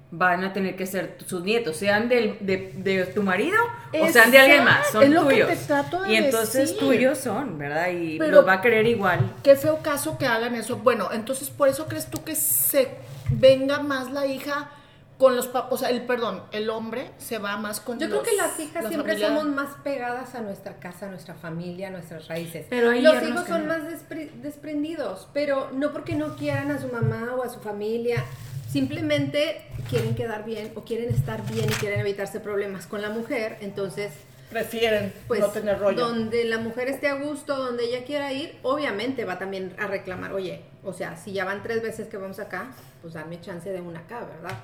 van 0.09 0.43
a 0.45 0.53
tener 0.53 0.75
que 0.77 0.85
ser 0.85 1.17
sus 1.25 1.43
nietos, 1.43 1.75
sean 1.75 2.07
del, 2.07 2.37
de, 2.39 2.71
de 2.77 3.05
tu 3.07 3.23
marido 3.23 3.57
o 4.01 4.07
sean 4.07 4.31
de 4.31 4.39
alguien 4.39 4.63
más, 4.63 4.87
son 4.89 5.03
Es 5.03 5.09
lo 5.09 5.27
que 5.27 5.33
tuyos. 5.43 5.49
te 5.49 5.55
trato 5.65 6.01
de 6.03 6.13
y 6.13 6.15
entonces 6.15 6.53
decir. 6.69 6.77
tuyos 6.79 7.17
son, 7.17 7.57
¿verdad? 7.57 7.89
Y 7.91 8.17
Pero- 8.17 8.37
los 8.37 8.47
va 8.47 8.53
a 8.53 8.61
querer 8.61 8.85
igual. 8.87 9.35
Qué 9.43 9.55
feo 9.57 9.79
caso 9.81 10.17
que 10.17 10.25
hagan 10.25 10.55
eso. 10.55 10.77
Bueno, 10.77 11.09
entonces 11.11 11.49
por 11.49 11.67
eso 11.67 11.87
crees 11.87 12.07
tú 12.09 12.23
que 12.23 12.35
se 12.35 12.89
venga 13.29 13.79
más 13.81 14.09
la 14.11 14.25
hija 14.25 14.69
con 15.17 15.35
los 15.35 15.47
papás, 15.47 15.71
o 15.73 15.77
sea, 15.77 15.89
el 15.89 16.03
perdón, 16.05 16.43
el 16.51 16.69
hombre 16.69 17.11
se 17.17 17.39
va 17.39 17.57
más 17.57 17.79
con 17.79 17.97
Yo 17.99 18.07
creo 18.07 18.21
que 18.21 18.35
las 18.35 18.59
hijas 18.59 18.83
la 18.83 18.89
siempre 18.89 19.13
familia. 19.13 19.27
somos 19.39 19.45
más 19.55 19.75
pegadas 19.83 20.35
a 20.35 20.41
nuestra 20.41 20.75
casa, 20.75 21.07
a 21.07 21.09
nuestra 21.09 21.33
familia, 21.33 21.87
a 21.87 21.91
nuestras 21.91 22.27
raíces. 22.27 22.67
Pero 22.69 22.91
Los 22.91 23.23
hijos 23.23 23.47
son 23.47 23.65
no. 23.65 23.73
más 23.73 23.83
despre- 23.89 24.29
desprendidos, 24.41 25.27
pero 25.33 25.71
no 25.73 25.91
porque 25.91 26.13
no 26.15 26.35
quieran 26.35 26.69
a 26.71 26.79
su 26.79 26.87
mamá 26.89 27.33
o 27.35 27.43
a 27.43 27.49
su 27.49 27.59
familia, 27.59 28.23
simplemente 28.71 29.61
quieren 29.89 30.13
quedar 30.13 30.45
bien 30.45 30.71
o 30.75 30.83
quieren 30.83 31.09
estar 31.13 31.41
bien 31.51 31.65
y 31.69 31.73
quieren 31.73 31.99
evitarse 31.99 32.39
problemas 32.39 32.85
con 32.85 33.01
la 33.01 33.09
mujer, 33.09 33.57
entonces 33.61 34.11
prefieren 34.51 35.13
pues 35.27 35.39
no 35.39 35.47
tener 35.49 35.79
rollo. 35.79 35.97
donde 36.07 36.45
la 36.45 36.57
mujer 36.59 36.87
esté 36.89 37.07
a 37.07 37.15
gusto, 37.15 37.55
donde 37.57 37.85
ella 37.85 38.05
quiera 38.05 38.31
ir, 38.33 38.57
obviamente 38.63 39.25
va 39.25 39.39
también 39.39 39.75
a 39.79 39.87
reclamar, 39.87 40.31
oye, 40.33 40.61
o 40.83 40.93
sea, 40.93 41.17
si 41.17 41.33
ya 41.33 41.43
van 41.43 41.63
tres 41.63 41.81
veces 41.81 42.07
que 42.07 42.17
vamos 42.17 42.39
acá, 42.39 42.67
pues 43.01 43.13
dame 43.15 43.41
chance 43.41 43.69
de 43.69 43.81
una 43.81 43.99
acá, 44.01 44.19
¿verdad? 44.21 44.57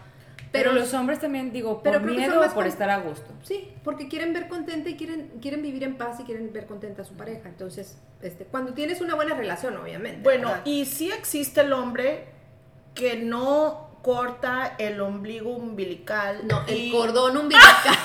Pero, 0.53 0.71
los 0.71 0.93
hombres 0.93 1.19
también, 1.19 1.51
digo, 1.51 1.73
por 1.75 1.83
pero 1.83 1.97
creo 1.99 2.15
que 2.15 2.21
son 2.21 2.29
miedo 2.29 2.39
más 2.39 2.51
o 2.51 2.53
por 2.53 2.63
con- 2.63 2.71
estar 2.71 2.89
a 2.89 2.97
gusto. 2.99 3.29
Sí, 3.43 3.69
porque 3.83 4.07
quieren 4.07 4.31
ver 4.33 4.47
contenta 4.47 4.89
y 4.89 4.95
quieren, 4.95 5.31
quieren 5.41 5.61
vivir 5.61 5.83
en 5.83 5.97
paz 5.97 6.19
y 6.21 6.23
quieren 6.23 6.53
ver 6.53 6.65
contenta 6.67 7.01
a 7.01 7.05
su 7.05 7.15
pareja. 7.15 7.49
Entonces, 7.49 7.97
este, 8.21 8.45
cuando 8.45 8.73
tienes 8.73 9.01
una 9.01 9.15
buena 9.15 9.35
relación, 9.35 9.75
obviamente. 9.75 10.21
Bueno, 10.23 10.47
¿verdad? 10.49 10.65
y 10.65 10.85
sí 10.85 11.11
existe 11.11 11.61
el 11.61 11.73
hombre 11.73 12.27
que 12.95 13.17
no 13.17 13.89
corta 14.03 14.75
el 14.77 15.01
ombligo 15.01 15.49
umbilical. 15.49 16.41
no, 16.47 16.63
el 16.67 16.91
cordón 16.91 17.35
umbilical. 17.37 17.71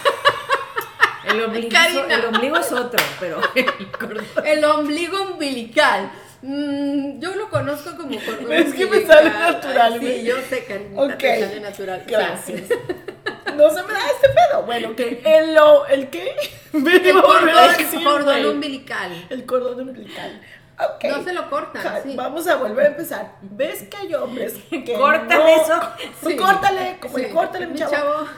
El 1.25 1.43
ombligo, 1.45 1.77
el 2.09 2.25
ombligo 2.25 2.57
es 2.57 2.73
otro, 2.73 3.05
pero 3.21 3.41
el 3.55 3.91
cordón. 3.91 4.25
el 4.47 4.65
ombligo 4.65 5.33
umbilical. 5.33 6.11
Mm, 6.41 7.19
yo 7.21 7.35
lo 7.35 7.51
conozco 7.51 7.97
como 7.97 8.19
cordón 8.21 8.53
Es 8.53 8.73
que 8.75 8.87
me 8.87 9.05
sale 9.07 9.31
natural, 9.31 9.99
Ay. 10.01 10.19
Sí, 10.21 10.25
yo 10.25 10.37
sé, 10.49 10.65
Karinita, 10.65 11.03
Ok. 11.03 11.19
te 11.19 11.41
sale 11.41 11.61
natural. 11.61 12.05
Gracias. 12.07 12.63
No 13.57 13.71
se 13.71 13.83
me 13.83 13.93
da 13.93 14.01
este 14.15 14.29
pedo. 14.29 14.63
Bueno, 14.65 14.95
que 14.95 15.21
el, 15.25 15.55
lo- 15.55 15.87
el 15.87 16.09
qué? 16.11 16.37
Me 16.73 16.95
El 16.97 17.13
cordón, 17.23 17.77
decir, 17.77 18.05
cordón 18.05 18.25
güey. 18.25 18.47
umbilical. 18.47 19.27
El 19.31 19.45
cordón 19.47 19.81
umbilical. 19.81 20.41
No 21.03 21.25
se 21.25 21.33
lo 21.33 21.51
cortan, 21.51 21.83
Ja, 21.83 22.01
sí. 22.03 22.13
Vamos 22.15 22.47
a 22.47 22.55
volver 22.55 22.87
a 22.87 22.89
empezar. 22.91 23.33
¿Ves 23.43 23.83
que 23.91 23.97
hay 23.97 24.15
hombres 24.15 24.55
que 24.71 24.93
Córtale 24.95 25.57
no- 25.57 25.63
eso. 25.63 25.81
Sí. 26.25 26.37
Córtale, 26.37 26.99
como 27.01 27.19
Sí. 27.19 27.25
el 27.25 27.31
córtale, 27.33 27.67
mi 27.67 27.73
Mi 27.73 27.79
chavo. 27.81 28.29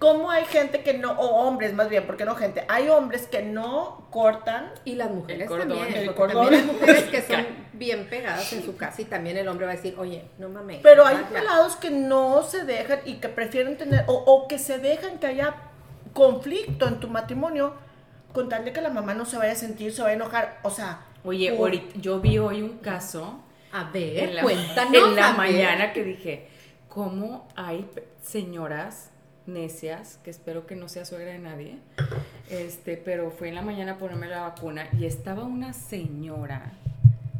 ¿Cómo 0.00 0.30
hay 0.30 0.44
gente 0.46 0.82
que 0.82 0.94
no, 0.94 1.12
o 1.12 1.46
hombres 1.46 1.72
más 1.74 1.88
bien, 1.88 2.04
porque 2.06 2.24
no 2.24 2.34
gente, 2.34 2.64
hay 2.68 2.88
hombres 2.88 3.26
que 3.28 3.42
no 3.42 4.08
cortan 4.10 4.72
Y 4.84 4.94
las 4.96 5.10
mujeres 5.10 5.42
El 5.42 5.48
cordón, 5.48 5.68
también. 5.78 5.94
el 5.96 6.14
cordón 6.14 6.44
también 6.46 6.62
hay 6.64 6.72
mujeres 6.74 7.04
que 7.04 7.22
son 7.22 7.46
bien 7.74 8.08
pegadas 8.08 8.52
en 8.54 8.64
su 8.64 8.76
casa 8.76 9.02
y 9.02 9.04
también 9.04 9.36
el 9.36 9.46
hombre 9.46 9.66
va 9.66 9.72
a 9.72 9.76
decir, 9.76 9.94
oye, 9.98 10.24
no 10.38 10.48
mames. 10.48 10.80
Pero 10.82 11.04
hay 11.06 11.16
ya, 11.16 11.22
ya". 11.22 11.28
pelados 11.40 11.76
que 11.76 11.90
no 11.90 12.42
se 12.42 12.64
dejan 12.64 13.00
y 13.04 13.14
que 13.16 13.28
prefieren 13.28 13.76
tener, 13.76 14.04
o, 14.08 14.14
o 14.14 14.48
que 14.48 14.58
se 14.58 14.78
dejan 14.78 15.18
que 15.18 15.26
haya 15.26 15.54
conflicto 16.14 16.88
en 16.88 16.98
tu 16.98 17.08
matrimonio 17.08 17.74
con 18.32 18.48
tal 18.48 18.64
de 18.64 18.72
que 18.72 18.80
la 18.80 18.90
mamá 18.90 19.12
no 19.14 19.24
se 19.26 19.36
vaya 19.36 19.52
a 19.52 19.56
sentir, 19.56 19.92
se 19.92 20.00
vaya 20.02 20.12
a 20.12 20.16
enojar. 20.16 20.58
O 20.62 20.70
sea, 20.70 21.00
Oye, 21.24 21.50
por- 21.52 21.68
ahorita, 21.68 21.98
yo 22.00 22.20
vi 22.20 22.38
hoy 22.38 22.62
un 22.62 22.78
caso 22.78 23.40
A 23.72 23.84
ver, 23.90 24.30
en 24.30 24.36
la, 24.36 24.42
cuéntanos. 24.42 24.94
en 24.94 25.14
la 25.16 25.32
mañana 25.32 25.92
que 25.92 26.04
dije, 26.04 26.48
¿cómo 26.88 27.46
hay 27.54 27.86
señoras 28.22 29.10
necias, 29.52 30.18
que 30.24 30.30
espero 30.30 30.66
que 30.66 30.76
no 30.76 30.88
sea 30.88 31.04
suegra 31.04 31.32
de 31.32 31.38
nadie, 31.38 31.78
este, 32.50 32.96
pero 32.96 33.30
fue 33.30 33.48
en 33.48 33.54
la 33.56 33.62
mañana 33.62 33.92
a 33.92 33.98
ponerme 33.98 34.28
la 34.28 34.40
vacuna 34.42 34.86
y 34.98 35.04
estaba 35.06 35.44
una 35.44 35.72
señora 35.72 36.72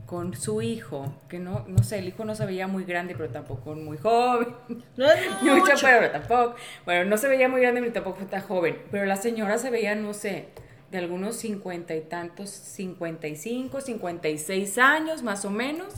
con 0.07 0.35
su 0.35 0.61
hijo, 0.61 1.15
que 1.29 1.39
no, 1.39 1.65
no 1.69 1.85
sé, 1.85 2.01
el 2.01 2.09
hijo 2.09 2.25
no 2.25 2.35
se 2.35 2.45
veía 2.45 2.67
muy 2.67 2.83
grande, 2.85 3.15
pero 3.17 3.29
tampoco 3.31 3.75
muy 3.77 3.97
joven, 3.97 4.49
no 4.97 5.09
es 5.09 5.21
mucho. 5.43 5.77
chaparro, 5.77 6.01
pero 6.01 6.11
tampoco, 6.11 6.57
bueno, 6.85 7.09
no 7.09 7.17
se 7.17 7.29
veía 7.29 7.49
muy 7.49 7.61
grande, 7.61 7.81
ni 7.81 7.91
tampoco 7.91 8.25
tan 8.27 8.43
joven, 8.43 8.77
pero 8.91 9.05
la 9.07 9.15
señora 9.17 9.57
se 9.59 9.71
veía, 9.71 9.95
no 9.95 10.13
sé, 10.13 10.49
de 10.91 10.99
algunos 10.99 11.37
cincuenta 11.37 11.95
y 11.95 12.01
tantos, 12.01 12.51
cincuenta 12.51 13.29
y 13.29 13.37
cinco, 13.37 13.81
cincuenta 13.81 14.29
y 14.29 14.39
seis 14.39 14.79
años 14.79 15.23
más 15.23 15.45
o 15.45 15.51
menos, 15.51 15.95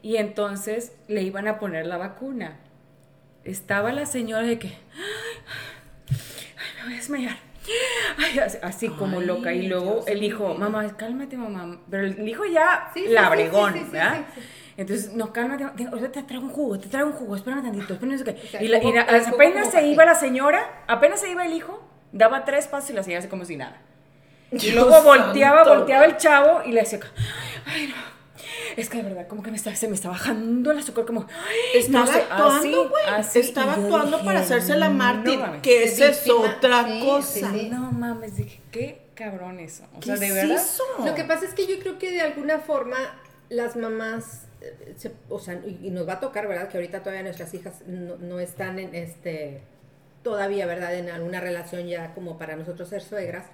y 0.00 0.16
entonces 0.16 0.92
le 1.08 1.22
iban 1.22 1.46
a 1.46 1.58
poner 1.58 1.84
la 1.84 1.98
vacuna. 1.98 2.56
Estaba 3.46 3.92
la 3.92 4.06
señora 4.06 4.42
de 4.46 4.58
que, 4.58 4.68
ay, 4.68 4.74
me 6.78 6.84
voy 6.84 6.92
a 6.92 6.96
desmayar. 6.96 7.36
Ay, 8.18 8.38
así, 8.38 8.58
así 8.62 8.88
como 8.88 9.20
Ay, 9.20 9.26
loca. 9.26 9.52
Y 9.52 9.66
luego 9.66 9.94
Dios 9.94 10.08
el 10.08 10.22
hijo, 10.22 10.54
mamá, 10.54 10.96
cálmate, 10.96 11.36
mamá. 11.36 11.78
Pero 11.90 12.06
el 12.06 12.28
hijo 12.28 12.44
ya 12.44 12.90
Sí, 12.94 13.04
sí, 13.06 13.12
la 13.12 13.24
sí, 13.24 13.30
bregón, 13.30 13.72
sí, 13.72 13.78
sí, 13.80 13.84
sí, 13.86 13.90
¿verdad? 13.92 14.24
Entonces, 14.76 15.12
no, 15.14 15.32
cálmate, 15.32 15.66
te- 15.76 15.86
ahorita 15.86 16.12
te 16.12 16.22
traigo 16.22 16.44
un 16.46 16.52
jugo, 16.52 16.78
te 16.78 16.88
traigo 16.88 17.08
un 17.08 17.14
jugo, 17.14 17.34
espérame 17.34 17.62
tantito, 17.62 17.94
espérame 17.94 18.18
sea, 18.50 18.62
Y, 18.62 18.68
la- 18.68 18.78
la- 18.78 19.00
apenas 19.02 19.68
como 19.68 19.72
se 19.72 19.86
iba 19.86 20.04
la 20.04 20.14
señora, 20.14 20.82
apenas 20.86 21.20
se 21.20 21.30
iba 21.30 21.44
el 21.46 21.54
hijo, 21.54 21.82
daba 22.12 22.44
tres 22.44 22.66
pasos 22.68 22.90
y 22.90 22.92
la 22.92 23.02
señora 23.02 23.20
hace 23.20 23.28
como 23.28 23.44
si 23.44 23.56
nada. 23.56 23.78
Y 24.52 24.70
luego 24.72 25.02
volteaba, 25.02 25.64
santo. 25.64 25.78
volteaba 25.78 26.04
el 26.04 26.16
chavo 26.18 26.62
y 26.66 26.72
le 26.72 26.80
decía, 26.82 27.00
ay 27.66 27.88
no, 27.88 27.94
es 28.76 28.88
que 28.90 28.98
de 28.98 29.02
verdad, 29.04 29.26
como 29.28 29.42
que 29.42 29.50
me 29.50 29.56
está, 29.56 29.74
se 29.74 29.88
me 29.88 29.94
está 29.94 30.08
bajando 30.08 30.70
el 30.70 30.78
azúcar, 30.78 31.04
como, 31.06 31.26
ay, 31.28 31.80
Estaba 31.80 32.04
no 32.06 32.12
sé, 32.12 32.18
actuando, 32.20 32.88
güey. 32.90 33.04
Estaba 33.34 33.72
actuando 33.74 34.16
dije, 34.18 34.24
para 34.26 34.40
hacerse 34.40 34.76
la 34.76 34.90
mártir, 34.90 35.38
no 35.38 35.62
que 35.62 35.84
esa 35.84 36.06
es 36.08 36.28
otra 36.28 36.84
sí, 36.86 37.00
cosa. 37.00 37.50
sí, 37.52 37.60
sí. 37.60 37.68
No 37.70 37.90
mames, 37.92 38.36
dije, 38.36 38.60
qué 38.70 39.02
cabrón 39.14 39.58
eso. 39.60 39.84
O 39.96 40.02
sea, 40.02 40.14
¿Qué 40.14 40.20
de 40.20 40.32
verdad. 40.32 40.56
eso? 40.56 40.82
Lo 41.04 41.14
que 41.14 41.24
pasa 41.24 41.46
es 41.46 41.54
que 41.54 41.66
yo 41.66 41.78
creo 41.80 41.98
que 41.98 42.10
de 42.10 42.20
alguna 42.20 42.58
forma 42.58 42.96
las 43.48 43.76
mamás, 43.76 44.42
eh, 44.60 44.94
se- 44.98 45.12
o 45.28 45.38
sea, 45.38 45.54
y, 45.66 45.78
y 45.86 45.90
nos 45.90 46.06
va 46.08 46.14
a 46.14 46.20
tocar, 46.20 46.46
¿verdad? 46.48 46.68
Que 46.68 46.76
ahorita 46.76 47.00
todavía 47.00 47.22
nuestras 47.22 47.54
hijas 47.54 47.82
no, 47.86 48.16
no 48.16 48.40
están 48.40 48.78
en 48.78 48.94
este, 48.94 49.62
todavía, 50.22 50.66
¿verdad? 50.66 50.94
En 50.96 51.08
alguna 51.08 51.40
relación 51.40 51.86
ya 51.86 52.12
como 52.14 52.36
para 52.38 52.56
nosotros 52.56 52.88
ser 52.88 53.02
suegras. 53.02 53.44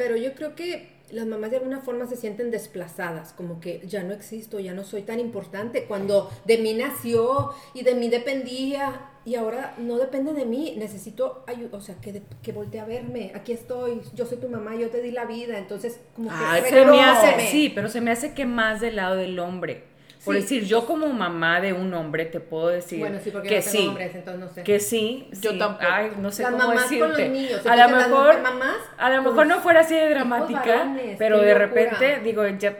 Pero 0.00 0.16
yo 0.16 0.32
creo 0.34 0.54
que 0.54 0.88
las 1.10 1.26
mamás 1.26 1.50
de 1.50 1.58
alguna 1.58 1.80
forma 1.80 2.06
se 2.06 2.16
sienten 2.16 2.50
desplazadas, 2.50 3.34
como 3.34 3.60
que 3.60 3.82
ya 3.86 4.02
no 4.02 4.14
existo, 4.14 4.60
ya 4.60 4.72
no 4.72 4.82
soy 4.84 5.02
tan 5.02 5.20
importante, 5.20 5.84
cuando 5.84 6.30
de 6.46 6.56
mí 6.56 6.72
nació 6.72 7.50
y 7.74 7.82
de 7.82 7.94
mí 7.94 8.08
dependía 8.08 9.10
y 9.26 9.34
ahora 9.34 9.74
no 9.76 9.98
depende 9.98 10.32
de 10.32 10.46
mí, 10.46 10.74
necesito 10.78 11.44
ayuda, 11.46 11.76
o 11.76 11.80
sea, 11.82 11.96
que, 11.96 12.12
de- 12.14 12.22
que 12.42 12.52
voltee 12.52 12.80
a 12.80 12.86
verme, 12.86 13.32
aquí 13.34 13.52
estoy, 13.52 14.00
yo 14.14 14.24
soy 14.24 14.38
tu 14.38 14.48
mamá, 14.48 14.74
yo 14.76 14.88
te 14.88 15.02
di 15.02 15.10
la 15.10 15.26
vida, 15.26 15.58
entonces 15.58 16.00
como 16.14 16.30
que 16.30 16.34
Ay, 16.38 16.62
Se 16.62 16.86
me 16.86 17.02
hace, 17.02 17.46
sí, 17.48 17.72
pero 17.74 17.88
se 17.90 18.00
me 18.00 18.10
hace 18.12 18.32
que 18.32 18.46
más 18.46 18.80
del 18.80 18.96
lado 18.96 19.16
del 19.16 19.38
hombre. 19.38 19.89
Por 20.24 20.34
Sí. 20.34 20.40
decir, 20.42 20.64
yo 20.66 20.84
como 20.86 21.06
mamá 21.08 21.60
de 21.62 21.72
un 21.72 21.94
hombre 21.94 22.26
te 22.26 22.40
puedo 22.40 22.68
decir 22.68 22.98
Bueno, 22.98 23.18
sí, 23.24 23.30
porque 23.30 23.48
que 23.48 23.56
no 23.56 23.62
tengo 23.62 23.72
sí. 23.78 23.88
hombres, 23.88 24.14
entonces 24.14 24.40
no 24.40 24.48
sé. 24.54 24.62
Que 24.64 24.78
sí, 24.80 25.28
Yo 25.40 25.52
sí. 25.52 25.58
tampoco. 25.58 25.86
Ay, 25.90 26.12
no 26.18 26.30
sé 26.30 26.42
Las 26.42 26.52
cómo 26.52 26.64
mamás 26.66 26.84
con 26.86 26.98
los 27.00 27.16
decirte. 27.16 27.28
niños, 27.30 27.66
a 27.66 27.76
lo 27.76 27.96
mejor, 27.96 28.42
mamás 28.42 28.76
a 28.98 29.08
lo 29.10 29.16
con 29.24 29.32
mejor 29.32 29.46
no 29.46 29.60
fuera 29.60 29.80
así 29.80 29.94
de 29.94 30.10
dramática, 30.10 30.60
varones, 30.76 31.16
pero 31.18 31.38
de 31.40 31.54
locura. 31.54 31.66
repente 31.66 32.20
digo, 32.22 32.46
ya 32.46 32.76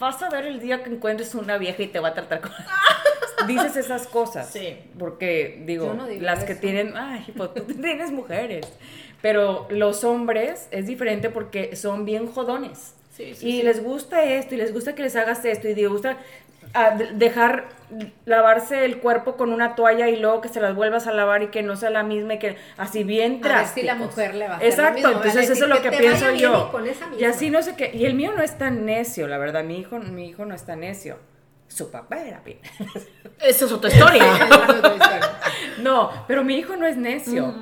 vas 0.00 0.20
a 0.22 0.30
ver 0.30 0.46
el 0.46 0.58
día 0.60 0.82
que 0.82 0.90
encuentres 0.90 1.34
una 1.36 1.58
vieja 1.58 1.82
y 1.82 1.86
te 1.86 2.00
va 2.00 2.08
a 2.08 2.14
tratar 2.14 2.40
como 2.40 2.54
dices 3.46 3.76
esas 3.76 4.06
cosas. 4.08 4.50
Sí. 4.50 4.76
Porque 4.98 5.62
digo, 5.66 5.94
no 5.94 6.06
digo 6.06 6.22
las 6.22 6.42
que 6.44 6.54
tienen, 6.56 6.94
ay, 6.96 7.24
pues 7.36 7.54
tú 7.54 7.62
tienes 7.74 8.10
mujeres. 8.10 8.66
Pero 9.22 9.66
los 9.70 10.04
hombres 10.04 10.68
es 10.70 10.86
diferente 10.86 11.30
porque 11.30 11.76
son 11.76 12.04
bien 12.04 12.26
jodones. 12.26 12.94
Sí, 13.16 13.32
sí, 13.34 13.48
y 13.48 13.52
sí. 13.58 13.62
les 13.62 13.80
gusta 13.82 14.24
esto 14.24 14.54
y 14.54 14.58
les 14.58 14.72
gusta 14.74 14.94
que 14.96 15.02
les 15.02 15.14
hagas 15.14 15.44
esto 15.44 15.68
y 15.68 15.74
les 15.76 15.88
gusta 15.88 16.16
de- 16.74 17.12
dejar 17.12 17.66
lavarse 18.24 18.84
el 18.84 18.98
cuerpo 18.98 19.36
con 19.36 19.52
una 19.52 19.74
toalla 19.76 20.08
y 20.08 20.16
luego 20.16 20.40
que 20.40 20.48
se 20.48 20.60
las 20.60 20.74
vuelvas 20.74 21.06
a 21.06 21.12
lavar 21.12 21.42
y 21.44 21.48
que 21.48 21.62
no 21.62 21.76
sea 21.76 21.90
la 21.90 22.02
misma 22.02 22.34
y 22.34 22.38
que 22.40 22.56
así 22.76 23.04
bien 23.04 23.40
A 23.44 23.48
ver 23.48 23.66
si 23.68 23.82
la 23.82 23.94
drásticos. 23.94 23.98
mujer 24.16 24.34
le 24.34 24.48
va 24.48 24.54
a 24.54 24.56
hacer 24.56 24.68
Exacto, 24.70 24.94
mismo, 24.94 25.08
a 25.08 25.12
entonces 25.12 25.50
eso 25.50 25.64
es 25.64 25.70
lo 25.70 25.80
que 25.82 25.90
pienso 25.92 26.30
yo. 26.32 26.66
y 26.68 26.72
con 26.72 26.86
esa 26.88 27.06
Y 27.06 27.10
misma. 27.10 27.28
así 27.28 27.50
no 27.50 27.62
sé 27.62 27.76
qué. 27.76 27.90
Y 27.94 28.04
el 28.06 28.14
mío 28.14 28.32
no 28.36 28.42
es 28.42 28.58
tan 28.58 28.84
necio, 28.84 29.28
la 29.28 29.38
verdad. 29.38 29.62
Mi 29.64 29.78
hijo, 29.78 29.98
mi 29.98 30.28
hijo 30.28 30.44
no 30.44 30.54
es 30.54 30.64
tan 30.66 30.80
necio. 30.80 31.18
Su 31.68 31.90
papá 31.90 32.18
era 32.22 32.40
bien. 32.44 32.58
Esa 33.40 33.64
es 33.66 33.72
otra 33.72 33.90
historia. 33.90 34.24
No, 35.82 36.10
pero 36.26 36.44
mi 36.44 36.56
hijo 36.56 36.76
no 36.76 36.86
es 36.86 36.96
necio. 36.96 37.54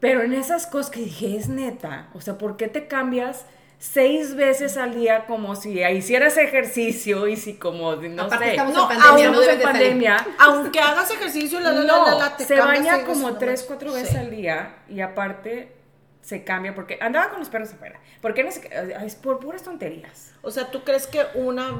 Pero 0.00 0.22
en 0.22 0.32
esas 0.32 0.66
cosas 0.66 0.90
que 0.90 1.00
dije, 1.00 1.36
es 1.36 1.48
neta. 1.48 2.08
O 2.14 2.20
sea, 2.20 2.38
¿por 2.38 2.56
qué 2.56 2.68
te 2.68 2.86
cambias 2.86 3.46
seis 3.78 4.34
veces 4.34 4.76
al 4.76 4.94
día 4.94 5.26
como 5.26 5.54
si 5.54 5.80
hicieras 5.84 6.36
ejercicio 6.36 7.28
y 7.28 7.36
si 7.36 7.54
como, 7.54 7.94
no 7.96 8.24
Aparte 8.24 8.44
sé, 8.44 8.50
estamos 8.52 8.74
No, 8.74 8.82
en 8.90 8.98
pandemia, 8.98 9.24
estamos 9.26 9.46
no 9.46 9.52
en 9.52 9.60
pandemia. 9.62 10.26
Aunque 10.40 10.80
hagas 10.80 11.10
ejercicio, 11.12 11.60
la, 11.60 11.70
la, 11.72 11.84
No, 11.84 12.06
la, 12.06 12.14
la, 12.18 12.36
te 12.36 12.44
se 12.44 12.58
baña 12.58 13.04
como 13.04 13.36
tres, 13.38 13.62
cuatro 13.66 13.92
veces 13.92 14.10
Sí. 14.10 14.16
al 14.16 14.30
día 14.30 14.76
y 14.88 15.00
aparte 15.00 15.76
se 16.20 16.44
cambia 16.44 16.74
porque 16.74 16.98
andaba 17.00 17.30
con 17.30 17.38
los 17.38 17.48
perros 17.48 17.72
afuera. 17.72 18.00
Porque 18.20 18.42
no 18.44 18.50
sé 18.50 18.68
es 19.06 19.14
por 19.14 19.38
puras 19.38 19.62
tonterías. 19.62 20.32
O 20.42 20.50
sea, 20.50 20.70
¿tú 20.70 20.82
crees 20.82 21.06
que 21.06 21.24
una 21.34 21.70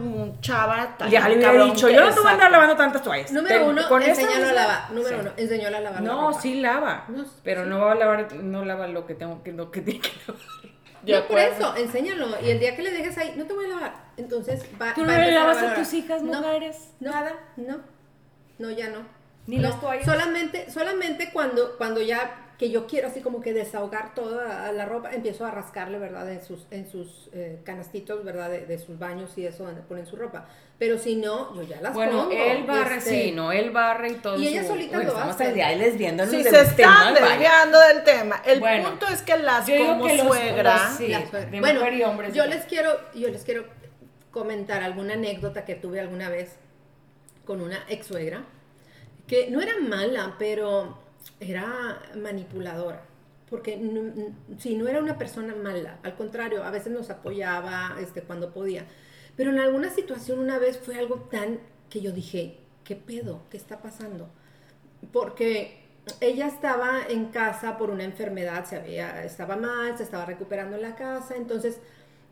chava 0.40 0.97
tan 0.97 1.11
Ya 1.11 1.28
le 1.28 1.37
hubiera 1.37 1.64
dicho, 1.64 1.88
yo 1.90 2.00
no 2.00 2.14
te 2.14 2.21
voy 2.21 2.28
a 2.31 2.33
andar 2.33 2.50
lavando 2.52 2.76
tantas 2.76 3.02
toallas. 3.02 3.33
Número 3.33 3.67
uno, 3.67 3.87
con 3.88 4.02
enséñalo 4.02 4.49
a 4.49 4.52
lavar. 4.52 4.90
Número 4.93 5.17
Sí. 5.17 5.21
uno, 5.21 5.33
enséñalo 5.37 5.76
a 5.76 5.81
lavar 5.81 6.00
la 6.02 6.09
No, 6.09 6.28
ropa. 6.28 6.40
sí 6.40 6.61
lava. 6.61 7.05
No, 7.09 7.25
pero 7.43 7.64
sí. 7.64 7.69
no 7.71 7.81
va 7.81 7.93
a 7.93 7.95
lavar, 7.97 8.33
no 8.37 8.64
lava 8.64 8.87
lo 8.87 9.05
que 9.05 9.14
tengo 9.14 9.43
que, 9.43 9.52
lo 9.52 9.71
que 9.73 9.81
tiene 9.83 10.00
que 10.00 10.11
lavar. 10.26 10.43
De 11.02 11.12
no, 11.12 11.26
por 11.26 11.38
eso, 11.38 11.76
enséñalo. 11.76 12.28
Y 12.43 12.50
el 12.50 12.59
día 12.61 12.75
que 12.76 12.83
le 12.83 12.90
dejes 12.90 13.17
ahí, 13.19 13.35
no 13.37 13.45
te 13.47 13.52
voy 13.55 13.67
a 13.67 13.69
lavar. 13.69 13.95
Entonces 14.17 14.62
va 14.81 14.95
¿Tú 14.95 15.02
va 15.02 15.07
no 15.09 15.12
a 15.12 15.19
le 15.19 15.33
lavas 15.33 15.62
a 15.62 15.75
tus 15.75 15.93
hijas, 15.95 16.23
No, 16.23 16.40
mujeres? 16.40 16.90
No, 17.00 17.11
Nada. 17.11 17.35
No, 17.57 17.81
no, 18.59 18.71
ya 18.71 18.88
no. 18.90 19.07
Ni 19.47 19.57
No, 19.57 19.62
las 19.62 19.81
toallas. 19.81 20.05
Solamente, 20.05 20.71
solamente 20.71 21.31
cuando, 21.33 21.76
cuando 21.78 22.02
ya 22.02 22.48
que 22.59 22.71
yo 22.71 22.88
quiero 22.88 23.07
así 23.07 23.21
como 23.21 23.41
que 23.41 23.53
desahogar 23.53 24.15
toda 24.17 24.73
la 24.73 24.85
ropa, 24.85 25.12
empiezo 25.12 25.47
a 25.47 25.53
rascarle, 25.53 25.99
¿verdad? 26.00 26.29
En 26.33 26.43
sus, 26.45 26.67
en 26.73 26.91
sus 26.91 27.31
eh, 27.33 27.61
canastitos, 27.65 28.25
¿verdad? 28.25 28.50
De, 28.50 28.67
de 28.67 28.79
sus 28.81 28.99
baños 28.99 29.38
y 29.38 29.47
eso 29.47 29.62
donde 29.65 29.81
ponen 29.83 30.07
su 30.07 30.17
ropa. 30.17 30.49
Pero 30.77 30.99
si 30.99 31.15
no, 31.17 31.55
yo 31.55 31.62
ya 31.62 31.81
las 31.81 31.95
Bueno, 31.95 32.25
pongo. 32.25 32.33
él 32.33 32.65
barre, 32.65 32.97
este, 32.97 33.11
sí, 33.11 33.33
no, 33.33 33.53
él 33.53 33.71
barre 33.71 34.11
y 34.11 34.15
todo. 34.15 34.37
Y 34.41 34.49
ella 34.49 34.62
su- 34.62 34.69
solita 34.71 34.97
bueno, 34.97 35.12
lo 35.12 35.17
estamos 35.19 35.35
hace. 35.41 35.73
él 35.73 35.83
es 35.83 35.97
viéndonos 35.99 36.31
Si 36.35 36.43
de 36.43 36.50
se 36.50 36.61
están 36.62 37.15
desviando 37.15 37.79
del 37.81 38.03
tema. 38.03 38.43
El 38.45 38.59
Bueno, 38.61 38.91
punto 38.91 39.07
es 39.07 39.23
que 39.23 39.38
las 39.38 39.67
yo 39.67 39.75
digo 39.75 39.87
como 39.91 40.07
que 40.07 40.17
los- 40.17 40.27
suegra. 40.27 40.75
los- 40.88 40.97
sí. 40.97 41.09
la 41.09 41.27
suegra. 41.31 41.50
de 41.50 41.61
bueno, 41.61 41.79
mujer 41.81 41.95
y 41.95 42.03
hombre 42.03 42.29
es 42.29 42.35
yo 42.35 42.45
les 42.47 42.65
quiero, 42.65 42.91
yo 43.15 43.29
les 43.29 43.45
quiero 43.45 43.65
comentar 44.33 44.83
alguna 44.83 45.15
anécdota 45.15 45.65
que 45.65 45.75
tuve 45.77 46.00
alguna 46.00 46.29
vez 46.29 46.57
con 47.45 47.61
una 47.61 47.79
ex 47.88 48.07
suegra 48.07 48.43
que 49.27 49.49
no 49.50 49.61
era 49.61 49.73
mala, 49.81 50.35
pero 50.38 50.99
era 51.41 52.01
manipuladora. 52.17 53.03
Porque 53.51 53.77
no- 53.79 54.13
sí, 54.59 54.77
no 54.77 54.89
era 54.89 55.01
una 55.01 55.17
persona 55.19 55.55
mala, 55.55 55.99
al 56.03 56.17
contrario, 56.17 56.65
a 56.65 56.71
veces 56.71 56.93
nos 56.93 57.09
apoyaba 57.11 57.97
este, 58.01 58.23
cuando 58.23 58.53
podía. 58.53 58.85
Pero 59.37 59.51
en 59.51 59.59
alguna 59.61 59.91
situación 59.91 60.39
una 60.41 60.59
vez 60.59 60.79
fue 60.79 60.97
algo 60.99 61.17
tan 61.31 61.59
que 61.89 62.01
yo 62.03 62.13
dije, 62.13 62.59
¿qué 62.85 62.97
pedo? 62.97 63.43
¿Qué 63.51 63.57
está 63.57 63.81
pasando? 63.81 64.29
porque 65.13 65.79
ella 66.21 66.47
estaba 66.47 67.01
en 67.09 67.27
casa 67.27 67.77
por 67.79 67.91
una 67.91 68.05
enfermedad, 68.05 68.65
se 68.65 68.77
había, 68.77 69.25
estaba 69.25 69.57
mal, 69.57 69.97
se 69.97 70.03
estaba 70.05 70.25
recuperando 70.25 70.77
en 70.77 70.83
la 70.83 70.97
casa, 70.97 71.37
entonces 71.37 71.79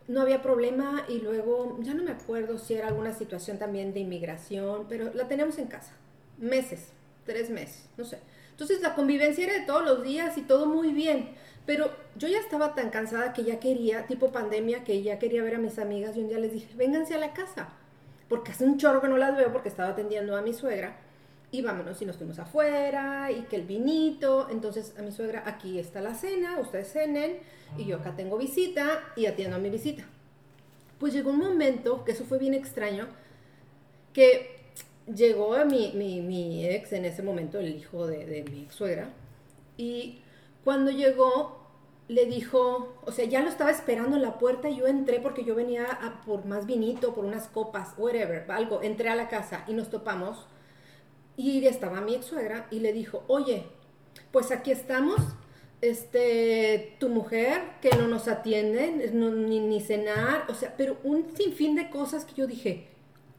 no 0.08 0.20
había 0.22 0.42
problema 0.42 1.04
y 1.08 1.20
luego, 1.20 1.78
ya 1.82 1.94
no 1.94 2.02
me 2.02 2.12
acuerdo 2.12 2.58
si 2.58 2.74
era 2.74 2.88
alguna 2.88 3.12
situación 3.12 3.58
también 3.58 3.92
de 3.92 4.00
inmigración, 4.00 4.86
pero 4.88 5.12
la 5.14 5.28
teníamos 5.28 5.58
en 5.58 5.66
casa, 5.66 5.92
meses, 6.38 6.88
tres 7.24 7.50
meses, 7.50 7.88
no 7.96 8.04
sé. 8.04 8.18
Entonces 8.56 8.80
la 8.80 8.94
convivencia 8.94 9.44
era 9.44 9.52
de 9.52 9.66
todos 9.66 9.84
los 9.84 10.02
días 10.02 10.38
y 10.38 10.40
todo 10.40 10.64
muy 10.64 10.90
bien, 10.92 11.28
pero 11.66 11.90
yo 12.16 12.26
ya 12.26 12.38
estaba 12.38 12.74
tan 12.74 12.88
cansada 12.88 13.34
que 13.34 13.44
ya 13.44 13.60
quería, 13.60 14.06
tipo 14.06 14.32
pandemia, 14.32 14.82
que 14.82 15.02
ya 15.02 15.18
quería 15.18 15.42
ver 15.42 15.56
a 15.56 15.58
mis 15.58 15.78
amigas 15.78 16.16
y 16.16 16.20
un 16.20 16.28
día 16.28 16.38
les 16.38 16.52
dije, 16.54 16.74
vénganse 16.74 17.12
a 17.12 17.18
la 17.18 17.34
casa, 17.34 17.68
porque 18.30 18.52
hace 18.52 18.64
un 18.64 18.78
chorro 18.78 19.02
que 19.02 19.08
no 19.08 19.18
las 19.18 19.36
veo 19.36 19.52
porque 19.52 19.68
estaba 19.68 19.90
atendiendo 19.90 20.34
a 20.38 20.40
mi 20.40 20.54
suegra 20.54 20.96
y 21.50 21.60
vámonos 21.60 22.00
y 22.00 22.06
nos 22.06 22.16
fuimos 22.16 22.38
afuera 22.38 23.30
y 23.30 23.42
que 23.42 23.56
el 23.56 23.66
vinito, 23.66 24.48
entonces 24.50 24.94
a 24.98 25.02
mi 25.02 25.12
suegra 25.12 25.42
aquí 25.44 25.78
está 25.78 26.00
la 26.00 26.14
cena, 26.14 26.58
ustedes 26.58 26.90
cenen 26.90 27.40
y 27.76 27.84
yo 27.84 27.96
acá 27.96 28.16
tengo 28.16 28.38
visita 28.38 29.04
y 29.16 29.26
atiendo 29.26 29.56
a 29.56 29.58
mi 29.58 29.68
visita. 29.68 30.04
Pues 30.98 31.12
llegó 31.12 31.28
un 31.28 31.40
momento, 31.40 32.06
que 32.06 32.12
eso 32.12 32.24
fue 32.24 32.38
bien 32.38 32.54
extraño, 32.54 33.06
que 34.14 34.55
llegó 35.14 35.56
mi, 35.64 35.92
mi, 35.94 36.20
mi 36.20 36.66
ex 36.66 36.92
en 36.92 37.04
ese 37.04 37.22
momento, 37.22 37.58
el 37.58 37.74
hijo 37.76 38.06
de, 38.06 38.26
de 38.26 38.42
mi 38.44 38.62
ex 38.62 38.74
suegra, 38.74 39.10
y 39.76 40.20
cuando 40.64 40.90
llegó 40.90 41.64
le 42.08 42.24
dijo, 42.26 42.94
o 43.04 43.10
sea, 43.12 43.24
ya 43.24 43.42
lo 43.42 43.48
estaba 43.48 43.70
esperando 43.70 44.16
en 44.16 44.22
la 44.22 44.38
puerta 44.38 44.68
y 44.68 44.76
yo 44.76 44.86
entré 44.86 45.18
porque 45.20 45.42
yo 45.44 45.54
venía 45.56 45.86
a 45.86 46.22
por 46.24 46.44
más 46.46 46.64
vinito, 46.66 47.14
por 47.14 47.24
unas 47.24 47.48
copas, 47.48 47.94
whatever, 47.98 48.44
algo, 48.50 48.80
entré 48.82 49.08
a 49.08 49.16
la 49.16 49.28
casa 49.28 49.64
y 49.66 49.74
nos 49.74 49.90
topamos 49.90 50.46
y 51.36 51.66
estaba 51.66 52.00
mi 52.00 52.14
ex 52.14 52.26
suegra 52.26 52.66
y 52.70 52.78
le 52.80 52.92
dijo, 52.92 53.24
oye, 53.26 53.64
pues 54.32 54.50
aquí 54.52 54.70
estamos, 54.70 55.20
este, 55.80 56.96
tu 56.98 57.08
mujer 57.08 57.60
que 57.82 57.90
no 57.96 58.08
nos 58.08 58.28
atiende, 58.28 59.10
no- 59.12 59.30
ni, 59.30 59.60
ni 59.60 59.80
cenar, 59.80 60.44
o 60.48 60.54
sea, 60.54 60.74
pero 60.76 60.98
un 61.04 61.26
sinfín 61.36 61.74
de 61.74 61.90
cosas 61.90 62.24
que 62.24 62.34
yo 62.34 62.46
dije, 62.46 62.88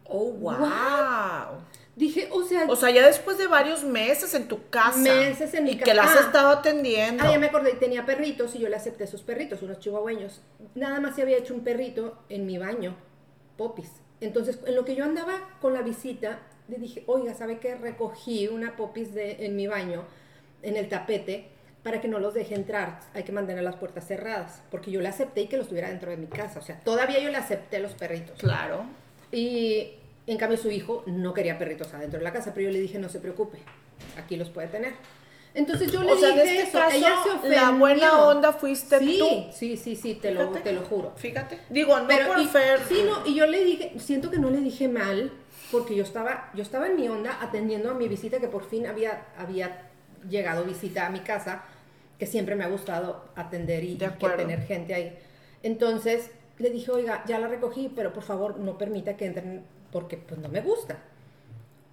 Oh, 0.10 0.32
wow. 0.32 1.60
dije, 1.96 2.30
o 2.32 2.44
sea, 2.44 2.66
O 2.70 2.76
sea, 2.76 2.90
ya 2.92 3.06
después 3.06 3.38
de 3.38 3.48
varios 3.48 3.84
meses 3.84 4.34
en 4.36 4.48
tu 4.48 4.70
casa. 4.70 4.98
Meses 5.00 5.54
en 5.54 5.64
mi 5.66 5.72
y 5.72 5.74
casa. 5.78 5.86
que 5.86 5.94
las 5.96 6.12
has 6.12 6.18
Ah. 6.18 6.26
estado 6.28 6.50
atendiendo. 6.50 7.24
Ah, 7.26 7.32
ya 7.32 7.40
me 7.40 7.48
acordé, 7.48 7.72
tenía 7.74 8.06
perritos 8.06 8.56
y 8.56 8.60
yo 8.60 8.70
le 8.70 8.76
acepté 8.76 9.08
sus 9.08 9.22
perritos, 9.22 9.62
unos 9.64 9.80
chihuahueños. 9.80 10.42
Nada 10.76 11.00
más 11.00 11.16
se 11.16 11.22
había 11.24 11.38
hecho 11.38 11.54
un 11.54 11.62
perrito 11.62 12.18
en 12.30 12.46
mi 12.46 12.58
baño, 12.58 12.96
popis. 13.58 13.90
Entonces, 14.22 14.60
en 14.66 14.76
lo 14.76 14.86
que 14.86 14.96
yo 14.96 15.04
andaba 15.04 15.34
con 15.62 15.74
la 15.74 15.82
visita, 15.82 16.40
le 16.68 16.78
dije, 16.78 17.04
oiga, 17.08 17.34
¿sabe 17.34 17.60
qué? 17.60 17.76
Recogí 17.76 18.48
una 18.48 18.76
popis 18.76 19.14
de, 19.14 19.46
en 19.46 19.56
mi 19.56 19.68
baño, 19.68 20.04
en 20.64 20.76
el 20.78 20.90
tapete, 20.90 21.50
para 21.84 22.02
que 22.02 22.08
no 22.08 22.20
los 22.20 22.34
deje 22.34 22.56
entrar. 22.56 23.00
Hay 23.14 23.24
que 23.24 23.32
mantener 23.32 23.64
las 23.64 23.76
puertas 23.78 24.06
cerradas, 24.08 24.62
porque 24.72 24.92
yo 24.92 25.00
le 25.02 25.08
acepté 25.08 25.42
y 25.42 25.48
que 25.48 25.58
los 25.58 25.68
tuviera 25.70 25.88
dentro 25.90 26.12
de 26.12 26.18
mi 26.18 26.28
casa. 26.28 26.60
O 26.60 26.62
sea, 26.64 26.80
todavía 26.82 27.20
yo 27.20 27.30
le 27.30 27.38
acepté 27.38 27.80
los 27.80 27.94
perritos. 27.94 28.38
Claro. 28.40 28.84
Y 29.32 29.94
en 30.26 30.38
cambio 30.38 30.58
su 30.58 30.70
hijo 30.72 31.04
no 31.08 31.34
quería 31.34 31.58
perritos 31.58 31.94
adentro 31.94 32.20
de 32.20 32.24
la 32.24 32.34
casa, 32.34 32.54
pero 32.54 32.68
yo 32.68 32.72
le 32.74 32.80
dije, 32.80 33.00
no 33.00 33.10
se 33.10 33.20
preocupe, 33.20 33.60
aquí 34.18 34.36
los 34.36 34.50
puede 34.50 34.68
tener. 34.68 34.94
Entonces 35.54 35.92
yo 35.92 36.04
le 36.04 36.12
O 36.12 36.18
sea, 36.18 36.30
dije 36.30 36.42
en 36.42 36.48
este 36.50 36.70
eso, 36.70 36.78
caso, 36.78 36.96
ella 36.98 37.16
se 37.24 37.30
ofendió. 37.32 37.62
la 37.62 37.72
buena 37.72 38.26
onda 38.28 38.54
fuiste 38.54 39.00
sí, 39.00 39.18
tú. 39.18 39.46
Sí, 39.52 39.76
sí, 39.78 39.96
sí, 39.96 40.16
te 40.16 40.32
lo, 40.32 40.50
te 40.50 40.72
lo 40.72 40.82
juro. 40.82 41.14
Fíjate. 41.16 41.60
Digo, 41.70 41.98
no 42.00 42.08
Pero 42.08 42.28
por 42.28 42.40
y, 42.40 42.46
Fer. 42.48 42.80
sí, 42.88 43.04
no, 43.06 43.26
y 43.26 43.34
yo 43.34 43.48
le 43.48 43.64
dije, 43.64 43.94
siento 43.98 44.30
que 44.30 44.38
no 44.38 44.52
le 44.52 44.60
dije 44.60 44.88
mal, 44.88 45.32
porque 45.72 45.96
yo 45.96 46.04
estaba, 46.04 46.52
yo 46.54 46.62
estaba 46.62 46.88
en 46.88 46.96
mi 46.96 47.08
onda 47.10 47.38
atendiendo 47.42 47.90
a 47.90 47.94
mi 47.96 48.08
visita, 48.08 48.40
que 48.40 48.48
por 48.48 48.70
fin 48.70 48.86
había, 48.86 49.26
había 49.38 49.90
llegado 50.30 50.64
visita 50.64 51.08
a 51.08 51.10
mi 51.10 51.22
casa, 51.22 51.64
que 52.20 52.28
siempre 52.28 52.56
me 52.56 52.64
ha 52.64 52.68
gustado 52.68 53.30
atender 53.36 53.84
y, 53.84 53.94
y 53.94 53.98
que 53.98 54.30
tener 54.36 54.62
gente 54.68 54.94
ahí. 54.94 55.18
Entonces 55.64 56.30
le 56.60 56.70
dije, 56.70 56.92
oiga, 56.92 57.24
ya 57.28 57.40
la 57.40 57.48
recogí, 57.48 57.92
pero 57.96 58.14
por 58.14 58.24
favor 58.24 58.58
no 58.60 58.78
permita 58.78 59.16
que 59.18 59.26
entren 59.26 59.64
porque 59.92 60.18
pues 60.18 60.40
no 60.40 60.50
me 60.50 60.62
gusta. 60.62 60.98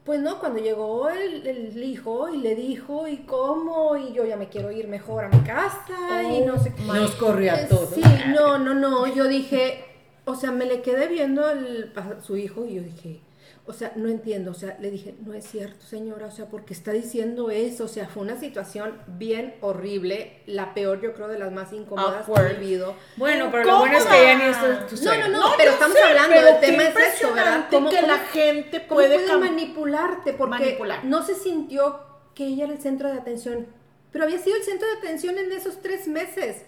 Pues 0.04 0.20
no, 0.20 0.38
cuando 0.38 0.60
llegó 0.60 1.08
el, 1.08 1.46
el 1.46 1.82
hijo 1.82 2.28
y 2.28 2.36
le 2.36 2.54
dijo, 2.54 3.08
¿y 3.08 3.18
cómo? 3.18 3.96
Y 3.96 4.12
yo 4.12 4.26
ya 4.26 4.36
me 4.36 4.48
quiero 4.50 4.70
ir 4.70 4.86
mejor 4.86 5.24
a 5.24 5.28
mi 5.28 5.40
casa 5.40 6.22
y 6.30 6.42
no 6.42 6.58
sé 6.62 6.74
qué. 6.74 6.82
Nos 6.82 7.12
corrió 7.12 7.52
a 7.52 7.60
Eh, 7.62 7.66
todos. 7.70 7.88
Sí, 7.90 8.02
no, 8.34 8.58
no, 8.58 8.74
no. 8.74 9.06
Yo 9.14 9.24
dije, 9.28 9.82
o 10.26 10.34
sea, 10.34 10.50
me 10.50 10.66
le 10.66 10.82
quedé 10.82 11.08
viendo 11.08 11.48
el- 11.50 11.90
a 11.96 12.20
su 12.22 12.36
hijo 12.36 12.66
y 12.66 12.74
yo 12.74 12.82
dije, 12.82 13.20
o 13.66 13.72
sea, 13.72 13.92
no 13.96 14.08
entiendo. 14.08 14.50
O 14.50 14.54
sea, 14.54 14.76
le 14.80 14.90
dije, 14.90 15.14
no 15.24 15.32
es 15.34 15.46
cierto, 15.46 15.84
señora. 15.86 16.26
O 16.26 16.30
sea, 16.30 16.46
porque 16.46 16.74
está 16.74 16.92
diciendo 16.92 17.50
eso. 17.50 17.84
O 17.84 17.88
sea, 17.88 18.06
fue 18.08 18.22
una 18.22 18.38
situación 18.38 18.98
bien 19.06 19.54
horrible. 19.60 20.42
La 20.46 20.74
peor, 20.74 21.00
yo 21.00 21.14
creo, 21.14 21.28
de 21.28 21.38
las 21.38 21.50
más 21.52 21.72
incómodas 21.72 22.26
que 22.26 22.32
he 22.40 22.54
vivido. 22.54 22.94
Bueno, 23.16 23.48
pero 23.50 23.64
lo 23.64 23.78
bueno 23.78 23.96
es 23.96 24.04
que 24.04 24.22
ya 24.22 24.36
ni 24.36 24.44
esto 24.44 24.66
es 24.70 24.86
tu 24.86 24.96
No, 24.96 25.02
suegra. 25.02 25.28
no, 25.28 25.38
no, 25.40 25.54
pero 25.56 25.70
estamos 25.72 25.96
sé, 25.96 26.02
hablando 26.02 26.34
pero 26.34 26.46
del 26.46 26.60
tema 26.60 26.82
es 26.84 26.96
esto, 27.14 27.32
¿verdad? 27.34 27.68
que 27.70 28.02
la 28.02 28.18
gente 28.18 28.86
¿Cómo 28.86 29.00
puede 29.00 29.36
manipularte? 29.38 30.32
Porque 30.34 30.50
Manipular. 30.58 31.04
no 31.04 31.24
se 31.24 31.34
sintió 31.34 32.00
que 32.34 32.46
ella 32.46 32.64
era 32.64 32.72
el 32.74 32.80
centro 32.80 33.10
de 33.10 33.18
atención. 33.18 33.66
Pero 34.12 34.24
había 34.24 34.38
sido 34.38 34.56
el 34.56 34.62
centro 34.62 34.86
de 34.88 34.98
atención 34.98 35.38
en 35.38 35.50
esos 35.52 35.80
tres 35.82 36.06
meses. 36.06 36.64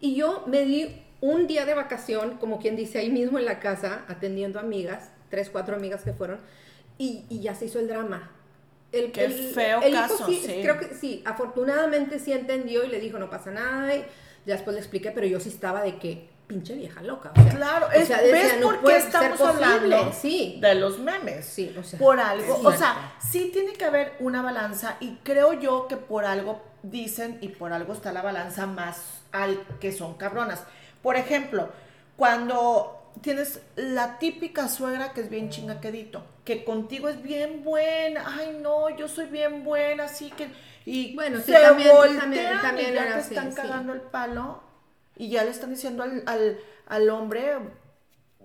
Y 0.00 0.14
yo 0.14 0.44
me 0.46 0.62
di 0.62 1.02
un 1.20 1.46
día 1.46 1.64
de 1.64 1.74
vacación, 1.74 2.36
como 2.36 2.58
quien 2.60 2.76
dice, 2.76 2.98
ahí 2.98 3.10
mismo 3.10 3.38
en 3.38 3.46
la 3.46 3.58
casa, 3.60 4.04
atendiendo 4.08 4.60
amigas, 4.60 5.10
tres, 5.34 5.50
cuatro 5.50 5.74
amigas 5.74 6.02
que 6.04 6.12
fueron, 6.12 6.38
y, 6.96 7.24
y 7.28 7.40
ya 7.40 7.54
se 7.56 7.64
hizo 7.66 7.80
el 7.80 7.88
drama. 7.88 8.30
El, 8.92 9.10
Qué 9.10 9.24
el- 9.24 9.32
feo 9.52 9.82
el 9.82 9.92
hijo 9.92 10.02
caso, 10.02 10.26
sí, 10.26 10.40
sí. 10.46 10.60
Creo 10.62 10.78
que 10.78 10.94
sí, 10.94 11.22
afortunadamente 11.26 12.20
sí 12.20 12.32
entendió 12.32 12.84
y 12.84 12.88
le 12.88 13.00
dijo, 13.00 13.18
no 13.18 13.28
pasa 13.28 13.50
nada. 13.50 13.92
Y 13.96 14.00
ya 14.46 14.54
después 14.54 14.74
le 14.74 14.80
expliqué, 14.80 15.10
pero 15.10 15.26
yo 15.26 15.40
sí 15.40 15.48
estaba 15.48 15.82
de 15.82 15.96
que, 15.98 16.28
pinche 16.46 16.74
vieja 16.74 17.02
loca. 17.02 17.32
o 17.36 17.42
sea, 17.42 17.54
Claro, 17.56 17.86
o 17.86 17.90
es, 17.90 18.06
sea, 18.06 18.18
¿ves 18.18 18.30
decía, 18.32 18.56
no 18.60 18.66
por 18.66 18.74
qué 18.76 18.82
puede 18.82 19.00
ser 19.00 19.06
estamos 19.08 19.40
hablando 19.40 20.12
Sí. 20.12 20.58
de 20.60 20.74
los 20.76 20.98
memes? 21.00 21.44
Sí, 21.46 21.74
o 21.76 21.82
sea, 21.82 21.98
por 21.98 22.20
algo. 22.20 22.60
O 22.62 22.72
sea, 22.72 23.14
sí 23.18 23.50
tiene 23.52 23.72
que 23.72 23.84
haber 23.84 24.12
una 24.20 24.42
balanza 24.42 24.96
y 25.00 25.16
creo 25.24 25.54
yo 25.54 25.88
que 25.88 25.96
por 25.96 26.24
algo 26.26 26.62
dicen 26.84 27.38
y 27.40 27.48
por 27.48 27.72
algo 27.72 27.94
está 27.94 28.12
la 28.12 28.20
balanza 28.22 28.66
más 28.66 29.22
al 29.32 29.58
que 29.80 29.90
son 29.90 30.14
cabronas. 30.14 30.62
Por 31.02 31.16
ejemplo, 31.16 31.70
cuando 32.16 33.03
tienes 33.20 33.60
la 33.76 34.18
típica 34.18 34.68
suegra 34.68 35.12
que 35.12 35.20
es 35.22 35.30
bien 35.30 35.50
chingaquedito, 35.50 36.24
que 36.44 36.64
contigo 36.64 37.08
es 37.08 37.22
bien 37.22 37.64
buena, 37.64 38.24
ay 38.38 38.58
no, 38.62 38.90
yo 38.96 39.08
soy 39.08 39.26
bien 39.26 39.64
buena, 39.64 40.04
así 40.04 40.30
que 40.30 40.48
y 40.86 41.14
Bueno, 41.14 41.38
sí, 41.38 41.52
se 41.52 41.60
también- 41.60 41.90
voltean 41.94 42.20
también- 42.20 42.60
también 42.60 42.92
y 42.92 42.94
ya 42.94 43.04
te 43.04 43.14
así, 43.14 43.34
están 43.34 43.50
sí. 43.50 43.56
cagando 43.56 43.92
el 43.94 44.00
palo 44.02 44.62
y 45.16 45.30
ya 45.30 45.44
le 45.44 45.50
están 45.50 45.70
diciendo 45.70 46.02
al, 46.02 46.22
al, 46.26 46.58
al 46.86 47.08
hombre 47.10 47.54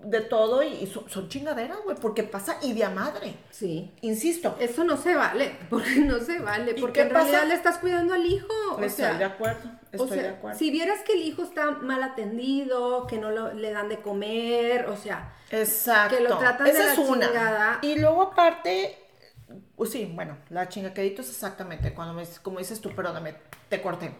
de 0.03 0.21
todo 0.21 0.63
y, 0.63 0.67
y 0.67 0.87
son, 0.87 1.09
son 1.09 1.27
chingaderas, 1.29 1.77
güey, 1.83 1.97
porque 1.97 2.23
pasa 2.23 2.57
y 2.61 2.73
de 2.73 2.83
a 2.85 2.89
madre. 2.89 3.33
Sí. 3.49 3.91
Insisto, 4.01 4.55
Eso 4.59 4.83
no 4.83 4.95
se 4.97 5.13
vale, 5.15 5.57
porque 5.69 5.97
no 5.97 6.19
se 6.19 6.39
vale, 6.39 6.73
¿Y 6.77 6.81
porque 6.81 7.01
en 7.01 7.09
realidad 7.09 7.39
pasa? 7.39 7.45
le 7.47 7.53
estás 7.55 7.77
cuidando 7.79 8.13
al 8.13 8.25
hijo. 8.25 8.47
O 8.71 8.79
estoy 8.81 8.89
sea, 9.05 9.13
de 9.15 9.25
acuerdo, 9.25 9.69
o 9.69 10.03
estoy 10.03 10.09
sea, 10.09 10.21
de 10.23 10.29
acuerdo. 10.29 10.57
si 10.57 10.71
vieras 10.71 11.01
que 11.03 11.13
el 11.13 11.19
hijo 11.21 11.43
está 11.43 11.71
mal 11.71 12.01
atendido, 12.03 13.07
que 13.07 13.17
no 13.17 13.29
lo- 13.31 13.53
le 13.53 13.71
dan 13.71 13.89
de 13.89 13.99
comer, 14.01 14.85
o 14.87 14.95
sea, 14.95 15.35
Exacto. 15.51 16.15
que 16.15 16.23
lo 16.23 16.37
tratan 16.37 16.65
de 16.65 16.71
Esa 16.71 16.85
la 16.85 16.93
es 16.93 16.99
una. 16.99 17.27
chingada. 17.27 17.79
Y 17.81 17.99
luego 17.99 18.21
aparte, 18.21 18.97
pues 19.75 19.91
sí, 19.91 20.09
bueno, 20.13 20.37
la 20.49 20.69
chingaquedito 20.69 21.21
es 21.23 21.29
exactamente 21.29 21.93
cuando 21.93 22.13
me, 22.13 22.23
como 22.41 22.59
dices 22.59 22.79
tú, 22.79 22.91
perdóname, 22.95 23.35
te 23.67 23.81
corté. 23.81 24.15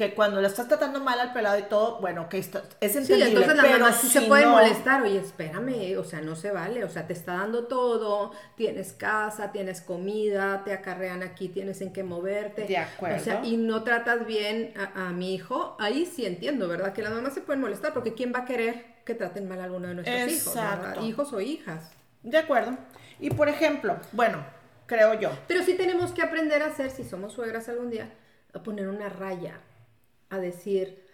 Que 0.00 0.14
cuando 0.14 0.40
le 0.40 0.46
estás 0.48 0.66
tratando 0.66 0.98
mal 1.00 1.20
al 1.20 1.34
pelado 1.34 1.58
y 1.58 1.64
todo, 1.64 2.00
bueno, 2.00 2.26
que 2.30 2.38
está, 2.38 2.62
es 2.80 2.92
sí, 2.92 2.98
entendible, 3.00 3.28
entonces 3.28 3.54
la 3.54 3.62
pero 3.64 3.78
mamá 3.80 3.92
sí 3.92 4.08
se 4.08 4.22
puede 4.22 4.46
no- 4.46 4.52
molestar, 4.52 5.02
oye, 5.02 5.18
espérame, 5.18 5.98
o 5.98 6.04
sea, 6.04 6.22
no 6.22 6.36
se 6.36 6.50
vale, 6.50 6.84
o 6.84 6.88
sea, 6.88 7.06
te 7.06 7.12
está 7.12 7.34
dando 7.34 7.64
todo, 7.66 8.32
tienes 8.56 8.94
casa, 8.94 9.52
tienes 9.52 9.82
comida, 9.82 10.64
te 10.64 10.72
acarrean 10.72 11.22
aquí, 11.22 11.50
tienes 11.50 11.82
en 11.82 11.92
qué 11.92 12.02
moverte. 12.02 12.64
De 12.64 12.78
acuerdo. 12.78 13.16
O 13.18 13.20
sea, 13.20 13.44
y 13.44 13.58
no 13.58 13.82
tratas 13.84 14.24
bien 14.24 14.72
a, 14.74 15.08
a 15.08 15.12
mi 15.12 15.34
hijo, 15.34 15.76
ahí 15.78 16.06
sí 16.06 16.24
entiendo, 16.24 16.66
¿verdad? 16.66 16.94
Que 16.94 17.02
las 17.02 17.12
mamás 17.12 17.34
se 17.34 17.42
pueden 17.42 17.60
molestar, 17.60 17.92
porque 17.92 18.14
¿quién 18.14 18.32
va 18.34 18.38
a 18.38 18.44
querer 18.46 18.86
que 19.04 19.14
traten 19.14 19.50
mal 19.50 19.60
a 19.60 19.64
alguno 19.64 19.88
de 19.88 19.96
nuestros 19.96 20.32
hijos? 20.32 20.54
¿verdad? 20.54 21.02
Hijos 21.02 21.30
o 21.34 21.42
hijas. 21.42 21.90
De 22.22 22.38
acuerdo. 22.38 22.74
Y 23.18 23.28
por 23.28 23.50
ejemplo, 23.50 23.98
bueno, 24.12 24.42
creo 24.86 25.12
yo, 25.20 25.30
Pero 25.46 25.62
sí 25.62 25.74
tenemos 25.74 26.12
que 26.12 26.22
aprender 26.22 26.62
a 26.62 26.68
hacer, 26.68 26.90
si 26.90 27.04
somos 27.04 27.34
suegras 27.34 27.68
algún 27.68 27.90
día, 27.90 28.08
a 28.54 28.62
poner 28.62 28.88
una 28.88 29.10
raya, 29.10 29.60
a 30.30 30.38
decir, 30.38 31.04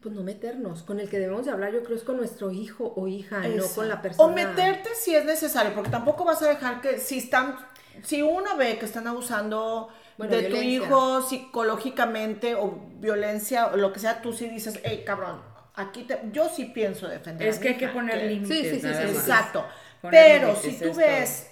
pues 0.00 0.14
no 0.14 0.22
meternos. 0.22 0.82
Con 0.82 1.00
el 1.00 1.08
que 1.08 1.18
debemos 1.18 1.46
de 1.46 1.52
hablar, 1.52 1.72
yo 1.72 1.82
creo, 1.82 1.96
es 1.96 2.04
con 2.04 2.16
nuestro 2.18 2.50
hijo 2.50 2.92
o 2.96 3.08
hija, 3.08 3.40
no 3.40 3.66
con 3.74 3.88
la 3.88 4.02
persona. 4.02 4.24
O 4.24 4.34
meterte 4.34 4.90
si 4.94 5.14
es 5.14 5.24
necesario, 5.24 5.74
porque 5.74 5.90
tampoco 5.90 6.24
vas 6.24 6.40
a 6.42 6.48
dejar 6.48 6.80
que 6.80 6.98
si 6.98 7.18
están, 7.18 7.56
si 8.02 8.22
uno 8.22 8.56
ve 8.56 8.78
que 8.78 8.84
están 8.86 9.06
abusando 9.06 9.88
Bueno, 10.18 10.36
de 10.36 10.44
tu 10.44 10.56
hijo 10.56 11.22
psicológicamente 11.22 12.54
o 12.54 12.78
violencia 13.00 13.68
o 13.68 13.76
lo 13.76 13.92
que 13.92 14.00
sea, 14.00 14.22
tú 14.22 14.32
sí 14.32 14.48
dices, 14.48 14.78
hey, 14.84 15.02
cabrón, 15.04 15.40
aquí 15.74 16.04
te, 16.04 16.20
yo 16.32 16.48
sí 16.48 16.66
pienso 16.66 17.08
defender. 17.08 17.48
Es 17.48 17.58
a 17.58 17.60
que 17.60 17.68
mi 17.68 17.74
hay 17.74 17.80
que 17.80 17.88
poner 17.88 18.18
que- 18.20 18.26
límites. 18.26 18.56
Sí, 18.58 18.80
sí, 18.80 18.80
sí, 18.80 18.94
sí. 18.94 19.02
Exacto. 19.16 19.64
Poner 20.02 20.20
Pero 20.40 20.48
límites, 20.48 20.72
si 20.76 20.78
tú 20.84 20.90
es 20.90 20.96
ves, 20.96 21.50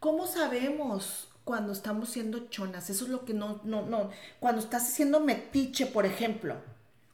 ¿cómo 0.00 0.26
sabemos 0.26 1.28
cuando 1.44 1.72
estamos 1.72 2.08
siendo 2.10 2.48
chonas? 2.48 2.88
Eso 2.90 3.04
es 3.04 3.10
lo 3.10 3.24
que 3.24 3.34
no, 3.34 3.60
no, 3.64 3.82
no. 3.82 4.10
Cuando 4.40 4.60
estás 4.60 4.82
haciendo 4.88 5.20
metiche, 5.20 5.86
por 5.86 6.06
ejemplo, 6.06 6.56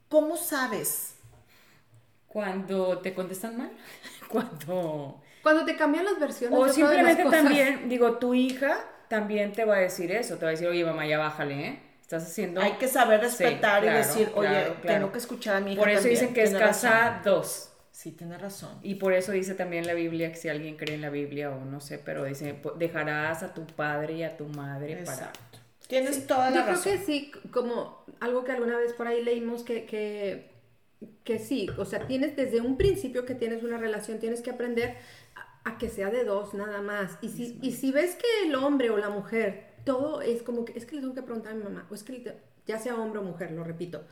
¿cómo 0.08 0.36
sabes? 0.36 1.14
Cuando 2.28 2.98
te 2.98 3.12
contestan 3.14 3.56
mal, 3.56 3.72
cuando... 4.28 5.20
Cuando 5.42 5.64
te 5.64 5.74
cambian 5.74 6.04
las 6.04 6.18
versiones. 6.20 6.58
O 6.58 6.66
las 6.66 6.74
simplemente 6.74 7.22
cosas. 7.24 7.42
también, 7.42 7.88
digo, 7.88 8.18
tu 8.18 8.34
hija 8.34 8.78
también 9.08 9.52
te 9.52 9.64
va 9.64 9.76
a 9.76 9.78
decir 9.80 10.12
eso, 10.12 10.36
te 10.36 10.44
va 10.44 10.48
a 10.48 10.52
decir, 10.52 10.68
oye, 10.68 10.84
mamá, 10.84 11.06
ya 11.06 11.18
bájale, 11.18 11.66
¿eh? 11.66 11.82
Estás 12.02 12.24
haciendo... 12.24 12.60
Hay 12.60 12.72
que 12.72 12.86
saber 12.88 13.20
Sí, 13.30 13.44
respetar 13.44 13.82
y 13.82 13.86
claro, 13.86 13.98
decir, 13.98 14.30
oye, 14.34 14.48
claro, 14.48 14.74
claro. 14.82 14.98
tengo 14.98 15.12
que 15.12 15.18
escuchar 15.18 15.56
a 15.56 15.60
mi 15.60 15.72
hija 15.72 15.80
Por 15.80 15.88
eso 15.88 16.00
también". 16.02 16.20
dicen 16.20 16.34
que 16.34 16.42
es 16.42 16.52
casa 16.54 16.90
razón. 16.90 17.22
dos. 17.24 17.69
Sí, 18.00 18.12
tiene 18.12 18.38
razón. 18.38 18.78
Y 18.82 18.94
por 18.94 19.12
eso 19.12 19.30
dice 19.32 19.54
también 19.54 19.86
la 19.86 19.92
Biblia, 19.92 20.30
que 20.32 20.36
si 20.38 20.48
alguien 20.48 20.78
cree 20.78 20.94
en 20.94 21.02
la 21.02 21.10
Biblia 21.10 21.50
o 21.50 21.66
no 21.66 21.80
sé, 21.80 21.98
pero 21.98 22.24
dice, 22.24 22.54
"Po- 22.54 22.70
dejarás 22.70 23.42
a 23.42 23.52
tu 23.52 23.66
padre 23.66 24.14
y 24.14 24.22
a 24.22 24.38
tu 24.38 24.46
madre 24.46 24.96
para... 25.04 25.12
Exacto. 25.12 25.58
Tienes 25.86 26.26
toda 26.26 26.48
la 26.48 26.56
Yo 26.56 26.62
creo 26.62 26.76
razón. 26.76 26.92
que 26.92 26.98
sí, 27.04 27.30
como 27.50 28.02
algo 28.20 28.42
que 28.44 28.52
alguna 28.52 28.78
vez 28.78 28.94
por 28.94 29.06
ahí 29.06 29.22
leímos 29.22 29.64
que, 29.64 29.84
que, 29.84 30.50
que 31.24 31.38
sí, 31.38 31.68
o 31.76 31.84
sea, 31.84 32.06
tienes 32.06 32.36
desde 32.36 32.62
un 32.62 32.78
principio 32.78 33.26
que 33.26 33.34
tienes 33.34 33.62
una 33.64 33.76
relación, 33.76 34.18
tienes 34.18 34.40
que 34.40 34.48
aprender 34.50 34.96
a, 35.64 35.70
a 35.72 35.76
que 35.76 35.90
sea 35.90 36.08
de 36.08 36.24
dos 36.24 36.54
nada 36.54 36.80
más. 36.80 37.18
Y 37.20 37.28
si, 37.28 37.58
y 37.60 37.72
si 37.72 37.92
ves 37.92 38.14
que 38.16 38.48
el 38.48 38.54
hombre 38.54 38.88
o 38.88 38.96
la 38.96 39.10
mujer, 39.10 39.74
todo 39.84 40.22
es 40.22 40.42
como 40.42 40.64
que, 40.64 40.72
es 40.78 40.86
que 40.86 40.94
le 40.94 41.02
tengo 41.02 41.14
que 41.14 41.22
preguntar 41.22 41.52
a 41.52 41.56
mi 41.56 41.64
mamá, 41.64 41.86
o 41.90 41.94
es 41.94 42.02
que 42.02 42.34
ya 42.66 42.78
sea 42.78 42.94
hombre 42.94 43.18
o 43.20 43.22
mujer, 43.24 43.50
lo 43.50 43.62
repito, 43.62 44.06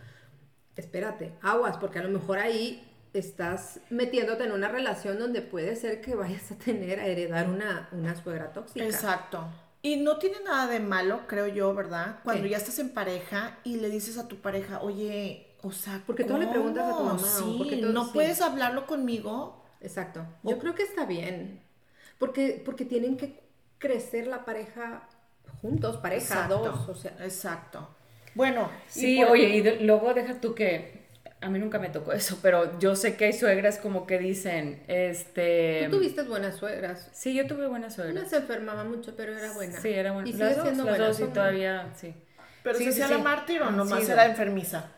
espérate, 0.77 1.33
aguas, 1.43 1.79
porque 1.79 1.99
a 2.01 2.03
lo 2.03 2.11
mejor 2.11 2.39
ahí 2.39 2.85
estás 3.15 3.81
metiéndote 3.91 4.45
en 4.45 4.53
una 4.53 4.69
relación 4.69 5.19
donde 5.19 5.43
puede 5.43 5.77
ser 5.77 6.01
que 6.01 6.15
vayas 6.15 6.51
a 6.53 6.57
tener, 6.57 7.01
a 7.01 7.07
heredar 7.07 7.49
una, 7.49 7.89
una 7.93 8.15
suegra 8.15 8.53
tóxica. 8.53 8.85
Exacto. 8.85 9.47
Y 9.81 9.97
no 9.97 10.19
tiene 10.19 10.39
nada 10.45 10.67
de 10.67 10.81
malo, 10.81 11.21
creo 11.29 11.47
yo, 11.47 11.73
¿verdad? 11.75 12.19
Cuando 12.25 12.43
¿Qué? 12.45 12.51
ya 12.51 12.57
estás 12.57 12.79
en 12.81 12.91
pareja 12.91 13.59
y 13.65 13.77
le 13.77 13.89
dices 13.91 14.19
a 14.19 14.27
tu 14.29 14.37
pareja, 14.37 14.81
oye, 14.81 15.47
o 15.63 15.71
sea, 15.73 16.03
Porque 16.07 16.25
tú 16.25 16.37
le 16.37 16.47
preguntas 16.49 16.85
a 16.93 16.97
tu 16.97 17.05
mamá, 17.05 17.19
Sí, 17.19 17.55
porque 17.59 17.77
no 17.77 18.05
sí. 18.07 18.11
puedes 18.15 18.41
hablarlo 18.41 18.87
conmigo. 18.87 19.65
Exacto. 19.81 20.27
Yo 20.43 20.59
creo 20.59 20.75
que 20.75 20.83
está 20.83 21.05
bien. 21.05 21.63
Porque, 22.19 22.61
porque 22.65 22.85
tienen 22.85 23.17
que 23.17 23.41
crecer 23.79 24.27
la 24.27 24.45
pareja 24.45 25.09
juntos, 25.63 25.97
pareja, 25.99 26.35
Exacto. 26.43 26.59
dos. 26.59 26.89
O 26.89 26.95
sea, 26.95 27.13
Exacto. 27.21 27.89
Bueno, 28.35 28.69
y 28.89 29.01
Sí, 29.01 29.17
por- 29.19 29.31
oye, 29.33 29.49
y 29.57 29.61
de- 29.63 29.81
luego 29.81 30.13
deja 30.15 30.41
tú 30.41 30.55
que... 30.55 30.98
A 31.41 31.49
mí 31.51 31.59
nunca 31.61 31.79
me 31.79 31.89
tocó 31.89 32.13
eso, 32.13 32.39
pero 32.43 32.79
yo 32.81 32.97
sé 32.97 33.17
que 33.17 33.27
hay 33.27 33.33
suegras 33.33 33.79
como 33.79 34.07
que 34.07 34.19
dicen, 34.19 34.83
este... 34.89 35.87
tú 35.91 35.99
tuviste 35.99 36.23
buenas 36.23 36.57
suegras. 36.57 37.09
Sí, 37.13 37.33
yo 37.35 37.47
tuve 37.47 37.69
buenas 37.69 37.97
Una 37.99 38.05
suegras. 38.07 38.31
se 38.31 38.37
enfermaba 38.39 38.83
mucho, 38.85 39.15
pero 39.17 39.37
era 39.37 39.53
buena. 39.53 39.81
Sí, 39.81 39.89
era 39.91 40.13
buena. 40.13 40.29
Y 40.29 40.33
Las 40.33 40.49
sigue 40.51 40.55
dos, 40.57 40.63
siendo 40.65 40.85
las 40.85 40.93
buena. 40.99 41.07
dos 41.09 41.21
y 41.21 41.25
todavía, 41.33 41.93
sí. 41.97 42.15
pero 42.63 42.77
Sí, 42.79 42.85
se 42.87 42.93
sí, 42.93 43.03
hacía 43.03 43.17
la 43.19 43.23
mártir 43.23 43.63
o 43.63 43.71
nomás 43.71 44.09
era 44.09 44.27
enfermiza. 44.27 44.91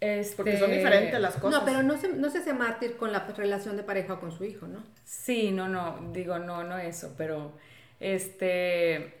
Este, 0.00 0.36
Porque 0.36 0.58
son 0.58 0.70
diferentes 0.70 1.18
las 1.20 1.36
cosas. 1.36 1.60
No, 1.60 1.64
pero 1.64 1.82
no 1.82 1.96
se, 1.96 2.08
no 2.08 2.28
se 2.28 2.38
hace 2.38 2.52
mártir 2.52 2.96
con 2.96 3.12
la 3.12 3.20
relación 3.20 3.76
de 3.76 3.82
pareja 3.82 4.14
o 4.14 4.20
con 4.20 4.30
su 4.30 4.44
hijo, 4.44 4.66
¿no? 4.66 4.82
Sí, 5.04 5.52
no, 5.52 5.68
no, 5.68 6.10
digo, 6.12 6.38
no, 6.38 6.64
no 6.64 6.76
eso, 6.78 7.14
pero 7.16 7.52
este, 8.00 9.14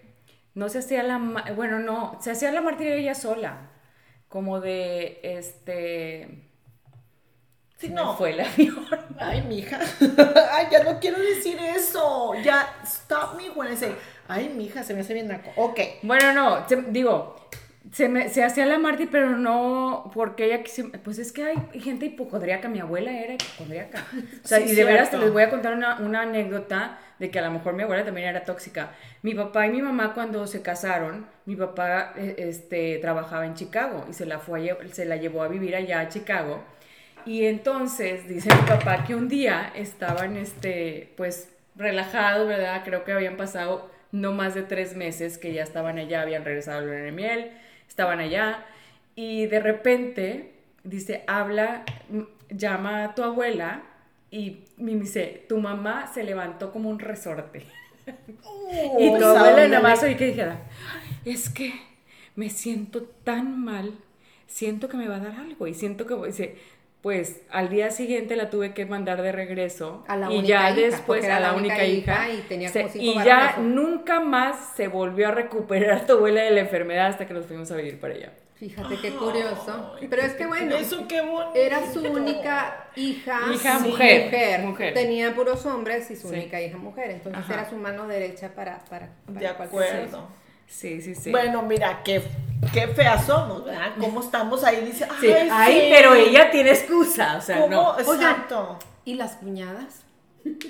no 0.54 0.68
se 0.68 0.78
hacía 0.80 1.02
la, 1.02 1.18
bueno, 1.54 1.78
no, 1.78 2.18
se 2.20 2.30
hacía 2.30 2.52
la 2.52 2.60
martiria 2.60 2.94
ella 2.94 3.14
sola, 3.14 3.70
como 4.36 4.60
de, 4.60 5.18
este, 5.22 6.28
Sí, 7.78 7.88
me 7.88 7.94
no. 7.94 8.14
fue 8.18 8.32
el 8.34 8.40
avión. 8.40 8.86
Ay, 9.18 9.40
mija. 9.48 9.80
Ay, 10.52 10.66
ya 10.70 10.84
no 10.84 11.00
quiero 11.00 11.18
decir 11.18 11.58
eso. 11.58 12.34
Ya, 12.44 12.68
stop 12.84 13.36
me 13.38 13.48
when 13.48 13.72
I 13.72 13.76
say, 13.78 13.94
ay, 14.28 14.50
mija, 14.54 14.84
se 14.84 14.92
me 14.92 15.00
hace 15.00 15.14
bien 15.14 15.28
naco. 15.28 15.50
Ok. 15.56 15.80
Bueno, 16.02 16.34
no, 16.34 16.66
digo, 16.88 17.48
se, 17.92 18.08
me, 18.08 18.28
se 18.28 18.44
hacía 18.44 18.66
la 18.66 18.78
Marty, 18.78 19.06
pero 19.06 19.36
no 19.36 20.10
porque 20.14 20.46
ella 20.46 20.62
quisi- 20.62 20.90
Pues 21.02 21.18
es 21.18 21.32
que 21.32 21.44
hay 21.44 21.80
gente 21.80 22.06
hipocondríaca. 22.06 22.68
Mi 22.68 22.80
abuela 22.80 23.12
era 23.12 23.34
hipocondríaca. 23.34 24.04
O 24.44 24.46
sea, 24.46 24.58
Sí, 24.58 24.72
y 24.72 24.74
de 24.74 24.84
veras 24.84 25.08
cierto. 25.08 25.24
les 25.24 25.32
voy 25.32 25.42
a 25.42 25.50
contar 25.50 25.74
una, 25.74 25.96
una 26.00 26.22
anécdota 26.22 26.98
de 27.18 27.30
que 27.30 27.38
a 27.38 27.42
lo 27.42 27.50
mejor 27.50 27.74
mi 27.74 27.82
abuela 27.82 28.04
también 28.04 28.28
era 28.28 28.44
tóxica. 28.44 28.90
Mi 29.22 29.34
papá 29.34 29.66
y 29.66 29.70
mi 29.70 29.82
mamá 29.82 30.12
cuando 30.14 30.46
se 30.46 30.62
casaron, 30.62 31.26
mi 31.46 31.56
papá 31.56 32.12
eh, 32.16 32.34
este, 32.38 32.98
trabajaba 32.98 33.46
en 33.46 33.54
Chicago 33.54 34.04
y 34.10 34.12
se 34.12 34.26
la, 34.26 34.38
fue 34.38 34.70
a 34.70 34.76
se 34.92 35.04
la 35.06 35.16
llevó 35.16 35.42
a 35.42 35.48
vivir 35.48 35.74
allá 35.76 36.00
a 36.00 36.08
Chicago. 36.08 36.62
Y 37.24 37.46
entonces 37.46 38.28
dice 38.28 38.54
mi 38.54 38.62
papá 38.68 39.04
que 39.04 39.14
un 39.14 39.28
día 39.28 39.72
estaban, 39.74 40.36
este, 40.36 41.12
pues, 41.16 41.48
relajados, 41.74 42.46
¿verdad? 42.46 42.82
Creo 42.84 43.04
que 43.04 43.12
habían 43.12 43.36
pasado 43.36 43.90
no 44.12 44.32
más 44.32 44.54
de 44.54 44.62
tres 44.62 44.94
meses 44.96 45.36
que 45.38 45.52
ya 45.52 45.62
estaban 45.62 45.98
allá, 45.98 46.22
habían 46.22 46.44
regresado 46.44 46.78
a 46.78 46.80
la 46.82 46.86
luna 46.86 47.00
de 47.04 47.12
miel, 47.12 47.50
estaban 47.88 48.20
allá. 48.20 48.64
Y 49.14 49.46
de 49.46 49.60
repente, 49.60 50.52
dice, 50.84 51.24
habla, 51.26 51.84
llama 52.50 53.04
a 53.04 53.14
tu 53.14 53.22
abuela 53.22 53.82
y 54.30 54.64
me 54.76 54.94
dice, 54.94 55.44
tu 55.48 55.58
mamá 55.58 56.06
se 56.12 56.24
levantó 56.24 56.72
como 56.72 56.90
un 56.90 56.98
resorte. 56.98 57.66
y 58.98 59.18
tu 59.18 59.24
abuela 59.24 59.68
nada 59.68 59.82
más 59.82 60.02
oí 60.02 60.16
que 60.16 60.26
dijera, 60.26 60.60
es 61.24 61.48
que 61.48 61.72
me 62.34 62.50
siento 62.50 63.02
tan 63.02 63.58
mal, 63.64 63.94
siento 64.46 64.88
que 64.88 64.96
me 64.96 65.08
va 65.08 65.16
a 65.16 65.20
dar 65.20 65.36
algo 65.40 65.66
y 65.66 65.74
siento 65.74 66.06
que, 66.06 66.14
dice, 66.26 66.56
pues 67.02 67.42
al 67.50 67.68
día 67.68 67.90
siguiente 67.92 68.34
la 68.36 68.50
tuve 68.50 68.74
que 68.74 68.84
mandar 68.84 69.22
de 69.22 69.30
regreso 69.30 70.04
A 70.08 70.16
la 70.16 70.30
y 70.32 70.38
única 70.38 70.48
ya 70.48 70.70
hija, 70.70 70.80
después 70.80 71.24
era 71.24 71.36
a 71.36 71.40
la, 71.40 71.48
la 71.52 71.54
única 71.54 71.74
única 71.76 71.86
hija, 71.86 72.28
hija 72.28 72.34
y 72.34 72.42
tenía 72.48 72.68
se- 72.68 72.80
como 72.82 72.92
cinco 72.92 73.04
y 73.04 73.14
varones, 73.14 73.26
ya 73.56 73.58
nunca 73.62 74.20
más 74.20 74.72
se 74.76 74.88
volvió 74.88 75.28
a 75.28 75.30
recuperar 75.30 76.06
tu 76.06 76.14
abuela 76.14 76.42
de 76.42 76.50
la 76.50 76.60
enfermedad 76.60 77.06
hasta 77.08 77.26
que 77.26 77.34
nos 77.34 77.46
fuimos 77.46 77.70
a 77.70 77.76
vivir 77.76 78.00
para 78.00 78.14
allá. 78.14 78.32
Fíjate 78.56 78.96
qué 79.02 79.10
curioso. 79.10 79.94
Pero 80.08 80.22
es 80.22 80.32
que 80.32 80.46
bueno, 80.46 80.74
Eso 80.76 81.06
qué 81.06 81.22
era 81.54 81.92
su 81.92 82.00
única 82.00 82.86
hija, 82.96 83.40
Hija 83.52 83.78
sí, 83.80 83.88
mujer, 83.88 84.62
mujer. 84.62 84.94
Tenía 84.94 85.34
puros 85.34 85.66
hombres 85.66 86.10
y 86.10 86.16
su 86.16 86.28
Sí. 86.30 86.36
única 86.36 86.58
hija 86.62 86.78
mujer. 86.78 87.10
Entonces 87.10 87.44
Ajá. 87.44 87.52
era 87.52 87.68
su 87.68 87.76
mano 87.76 88.08
derecha 88.08 88.54
para, 88.54 88.78
para, 88.86 89.10
para 89.26 89.38
De 89.40 89.54
cualquier 89.54 89.82
acuerdo. 89.82 90.28
Sí, 90.66 91.02
sí, 91.02 91.14
sí. 91.14 91.30
Bueno, 91.30 91.62
mira, 91.62 92.00
qué, 92.02 92.22
qué 92.72 92.88
feas 92.88 93.26
somos, 93.26 93.64
¿verdad? 93.64 93.92
¿Cómo 93.98 94.20
estamos 94.20 94.62
ahí? 94.64 94.84
Dice, 94.84 95.06
Sí, 95.20 95.28
ay, 95.32 95.48
ay, 95.50 95.80
sí. 95.80 95.86
pero 95.90 96.14
ella 96.14 96.50
tiene 96.50 96.70
excusa, 96.70 97.36
o 97.36 97.40
sea, 97.40 97.60
¿Cómo? 97.60 97.74
no. 97.74 97.98
Exacto. 97.98 98.78
¿Y 99.04 99.14
las 99.14 99.36
cuñadas? 99.36 100.02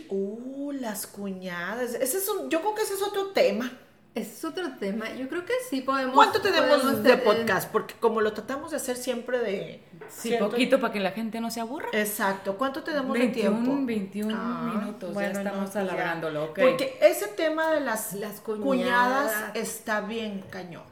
Uh, 0.09 0.72
las 0.72 1.06
cuñadas. 1.06 1.94
Ese 1.94 2.18
es 2.18 2.28
un, 2.28 2.48
yo 2.50 2.61
creo 2.61 2.74
que 2.74 2.82
ese 2.82 2.94
es 2.94 3.02
otro 3.02 3.28
tema. 3.28 3.70
Ese 4.14 4.32
es 4.32 4.44
otro 4.46 4.64
tema. 4.80 5.12
Yo 5.12 5.28
creo 5.28 5.44
que 5.44 5.52
sí 5.68 5.82
podemos. 5.82 6.14
¿Cuánto 6.14 6.40
tenemos 6.40 6.80
podemos 6.80 7.02
de 7.02 7.18
podcast? 7.18 7.70
Porque 7.70 7.94
como 8.00 8.22
lo 8.22 8.32
tratamos 8.32 8.70
de 8.70 8.78
hacer 8.78 8.96
siempre 8.96 9.38
de... 9.40 9.82
Sí, 10.09 10.35
poquito 10.40 10.80
para 10.80 10.90
que 10.90 11.00
la 11.00 11.11
gente 11.11 11.38
no 11.38 11.50
se 11.50 11.61
aburra. 11.61 11.88
Exacto. 11.92 12.56
¿Cuánto 12.56 12.82
tenemos 12.82 13.12
21, 13.12 13.50
de 13.50 13.62
tiempo? 13.62 13.87
21 13.87 14.35
Ah, 14.35 14.72
minutos, 14.74 15.12
bueno, 15.12 15.32
ya 15.35 15.38
estamos 15.40 15.59
no, 15.66 15.72
pues 15.72 15.76
alabrándolo, 15.76 16.44
ok. 16.44 16.59
Porque 16.61 16.98
ese 17.02 17.26
tema 17.28 17.70
de 17.72 17.80
las, 17.80 18.14
Las 18.14 18.40
cuñadas. 18.40 18.64
cuñadas. 18.64 19.32
está 19.52 20.00
bien 20.00 20.42
cañón. 20.48 20.85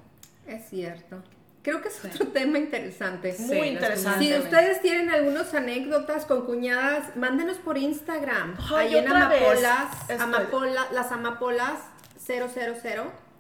Es 0.46 0.68
cierto. 0.68 1.22
Creo 1.62 1.80
que 1.80 1.88
es 1.88 2.04
otro 2.04 2.28
tema 2.28 2.58
interesante. 2.58 3.34
Muy 3.38 3.68
interesante. 3.68 4.24
Si 4.24 4.34
ustedes 4.34 4.82
tienen 4.82 5.08
algunas 5.10 5.54
anécdotas 5.54 6.26
con 6.26 6.44
cuñadas, 6.44 7.16
mándenos 7.16 7.56
por 7.56 7.78
Instagram. 7.78 8.56
Ay, 8.74 8.88
Ahí 8.88 8.98
en 8.98 9.06
otra 9.08 9.28
vez. 9.28 9.42
Amapolas, 9.42 10.20
Amapola, 10.20 10.86
las 10.92 11.10
Amapolas 11.12 11.78
000, 12.26 12.48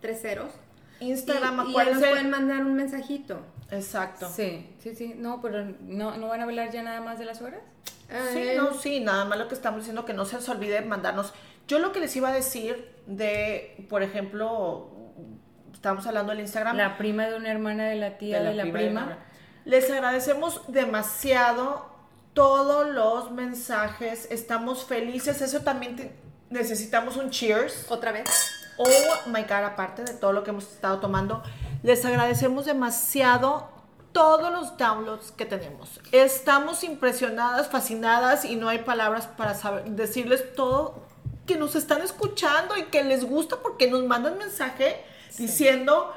tres 0.00 0.22
ceros. 0.22 0.52
Instagram, 1.00 1.68
y, 1.68 1.72
y 1.72 1.78
ahí 1.78 1.92
nos 1.92 1.98
pueden 1.98 2.30
mandar 2.30 2.64
un 2.64 2.74
mensajito. 2.74 3.40
Exacto. 3.70 4.30
Sí, 4.34 4.70
sí, 4.78 4.94
sí, 4.94 5.14
no, 5.16 5.40
pero 5.42 5.64
no, 5.80 6.16
¿no 6.16 6.28
van 6.28 6.40
a 6.40 6.44
hablar 6.44 6.70
ya 6.70 6.82
nada 6.82 7.00
más 7.00 7.18
de 7.18 7.24
las 7.24 7.42
horas? 7.42 7.60
Sí, 8.32 8.38
Eh, 8.38 8.54
no, 8.56 8.74
sí, 8.74 9.00
nada 9.00 9.24
más 9.24 9.38
lo 9.38 9.48
que 9.48 9.54
estamos 9.54 9.80
diciendo, 9.80 10.04
que 10.04 10.12
no 10.12 10.24
se 10.24 10.36
les 10.36 10.48
olvide 10.48 10.80
mandarnos. 10.82 11.32
Yo 11.66 11.78
lo 11.78 11.92
que 11.92 12.00
les 12.00 12.14
iba 12.16 12.28
a 12.28 12.32
decir 12.32 12.90
de, 13.06 13.86
por 13.88 14.02
ejemplo, 14.02 14.93
estábamos 15.74 16.06
hablando 16.06 16.30
del 16.32 16.40
Instagram. 16.40 16.76
La 16.76 16.96
prima 16.96 17.26
de 17.26 17.36
una 17.36 17.50
hermana 17.50 17.84
de 17.84 17.96
la 17.96 18.18
tía 18.18 18.42
de 18.42 18.54
la, 18.54 18.62
prima. 18.72 19.18
Les 19.64 19.90
agradecemos 19.90 20.60
demasiado 20.68 21.86
todos 22.34 22.86
los 22.88 23.30
mensajes, 23.30 24.26
estamos 24.30 24.84
felices, 24.84 25.40
eso 25.40 25.60
también 25.60 25.96
te- 25.96 26.14
necesitamos 26.50 27.16
un 27.16 27.30
cheers. 27.30 27.86
Otra 27.90 28.12
vez. 28.12 28.28
Oh 28.76 28.84
my 29.26 29.42
God, 29.42 29.64
aparte 29.64 30.02
de 30.02 30.14
todo 30.14 30.32
lo 30.32 30.42
que 30.42 30.50
hemos 30.50 30.64
estado 30.64 30.98
tomando, 30.98 31.42
les 31.84 32.04
agradecemos 32.04 32.64
demasiado 32.64 33.68
todos 34.12 34.52
los 34.52 34.76
downloads 34.76 35.30
que 35.32 35.44
tenemos. 35.46 36.00
Estamos 36.12 36.82
impresionadas, 36.84 37.68
fascinadas 37.68 38.44
y 38.44 38.56
no 38.56 38.68
hay 38.68 38.78
palabras 38.78 39.26
para 39.26 39.54
saber, 39.54 39.84
decirles 39.84 40.54
todo 40.54 41.04
que 41.46 41.56
nos 41.56 41.76
están 41.76 42.00
escuchando 42.02 42.76
y 42.76 42.84
que 42.84 43.04
les 43.04 43.24
gusta 43.24 43.56
porque 43.62 43.88
nos 43.90 44.04
mandan 44.04 44.38
mensaje 44.38 45.04
diciendo, 45.38 46.12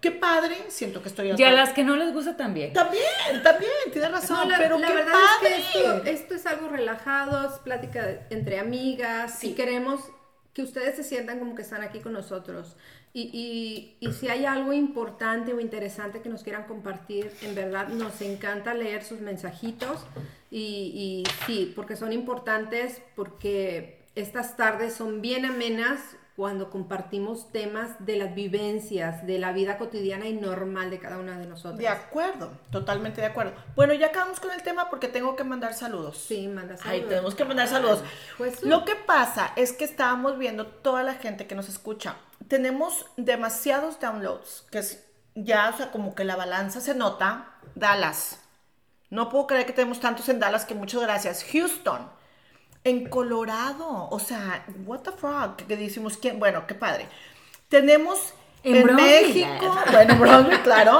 qué 0.00 0.10
padre, 0.10 0.56
siento 0.68 1.02
que 1.02 1.08
estoy 1.08 1.32
Y 1.36 1.42
a 1.44 1.52
las 1.52 1.70
que 1.72 1.84
no 1.84 1.96
les 1.96 2.12
gusta 2.12 2.36
también. 2.36 2.72
También, 2.72 3.04
también, 3.42 3.70
tienes 3.92 4.10
razón, 4.10 4.38
No, 4.38 4.50
la, 4.50 4.58
pero 4.58 4.78
la 4.78 4.86
qué 4.88 4.94
verdad 4.94 5.12
padre. 5.12 5.56
es 5.58 5.66
que 5.66 5.78
esto, 5.78 6.04
esto 6.04 6.34
es 6.34 6.46
algo 6.46 6.68
relajado, 6.68 7.48
es 7.52 7.58
plática 7.60 8.06
de- 8.06 8.20
entre 8.30 8.58
amigas 8.58 9.42
y 9.44 9.52
queremos 9.52 10.00
que 10.54 10.62
ustedes 10.62 10.96
se 10.96 11.04
sientan 11.04 11.38
como 11.38 11.54
que 11.54 11.62
están 11.62 11.82
aquí 11.82 12.00
con 12.00 12.12
nosotros. 12.12 12.76
Y, 13.12 13.22
y- 13.32 13.96
y 14.08 14.12
si 14.12 14.28
hay 14.28 14.44
algo 14.46 14.72
importante 14.72 15.52
o 15.52 15.60
interesante 15.60 16.22
que 16.22 16.28
nos 16.28 16.42
quieran 16.44 16.64
compartir, 16.64 17.30
en 17.42 17.54
verdad 17.54 17.88
nos 17.88 18.20
encanta 18.22 18.72
leer 18.74 19.04
sus 19.04 19.20
mensajitos 19.20 20.00
y, 20.50 21.24
y 21.24 21.24
sí, 21.46 21.72
porque 21.76 21.96
son 21.96 22.12
importantes, 22.12 23.00
porque 23.16 24.00
estas 24.14 24.56
tardes 24.56 24.94
son 24.94 25.20
bien 25.22 25.44
amenas 25.44 26.00
cuando 26.40 26.70
compartimos 26.70 27.52
temas 27.52 27.90
de 27.98 28.16
las 28.16 28.34
vivencias, 28.34 29.26
de 29.26 29.38
la 29.38 29.52
vida 29.52 29.76
cotidiana 29.76 30.26
y 30.26 30.32
normal 30.32 30.88
de 30.88 30.98
cada 30.98 31.18
una 31.18 31.36
de 31.38 31.44
nosotros. 31.44 31.78
De 31.78 31.86
acuerdo, 31.86 32.50
totalmente 32.70 33.20
de 33.20 33.26
acuerdo. 33.26 33.52
Bueno, 33.76 33.92
ya 33.92 34.06
acabamos 34.06 34.40
con 34.40 34.50
el 34.50 34.62
tema 34.62 34.88
porque 34.88 35.08
tengo 35.08 35.36
que 35.36 35.44
mandar 35.44 35.74
saludos. 35.74 36.16
Sí, 36.16 36.48
manda 36.48 36.78
saludos. 36.78 37.08
tenemos 37.10 37.34
que 37.34 37.44
mandar 37.44 37.68
saludos. 37.68 38.02
Pues, 38.38 38.62
Lo 38.62 38.86
que 38.86 38.94
pasa 38.94 39.52
es 39.54 39.74
que 39.74 39.84
estábamos 39.84 40.38
viendo 40.38 40.66
toda 40.66 41.02
la 41.02 41.12
gente 41.12 41.46
que 41.46 41.54
nos 41.54 41.68
escucha. 41.68 42.16
Tenemos 42.48 43.04
demasiados 43.18 44.00
downloads, 44.00 44.64
que 44.70 44.78
es 44.78 45.04
ya, 45.34 45.68
o 45.68 45.76
sea, 45.76 45.90
como 45.90 46.14
que 46.14 46.24
la 46.24 46.36
balanza 46.36 46.80
se 46.80 46.94
nota. 46.94 47.52
Dallas. 47.74 48.40
No 49.10 49.28
puedo 49.28 49.46
creer 49.46 49.66
que 49.66 49.74
tenemos 49.74 50.00
tantos 50.00 50.26
en 50.30 50.40
Dallas, 50.40 50.64
que 50.64 50.74
muchas 50.74 51.02
gracias. 51.02 51.44
Houston. 51.52 52.08
En 52.84 53.08
Colorado. 53.08 54.08
O 54.10 54.18
sea, 54.18 54.64
what 54.86 55.00
the 55.00 55.10
fuck. 55.12 55.56
Que 55.66 55.76
decimos, 55.76 56.16
¿quién? 56.16 56.38
Bueno, 56.38 56.66
qué 56.66 56.74
padre. 56.74 57.06
Tenemos 57.68 58.32
En 58.62 58.76
en. 58.88 58.94
México. 58.96 59.74
Bueno, 59.92 60.16
Brownsville, 60.16 60.62
claro. 60.62 60.98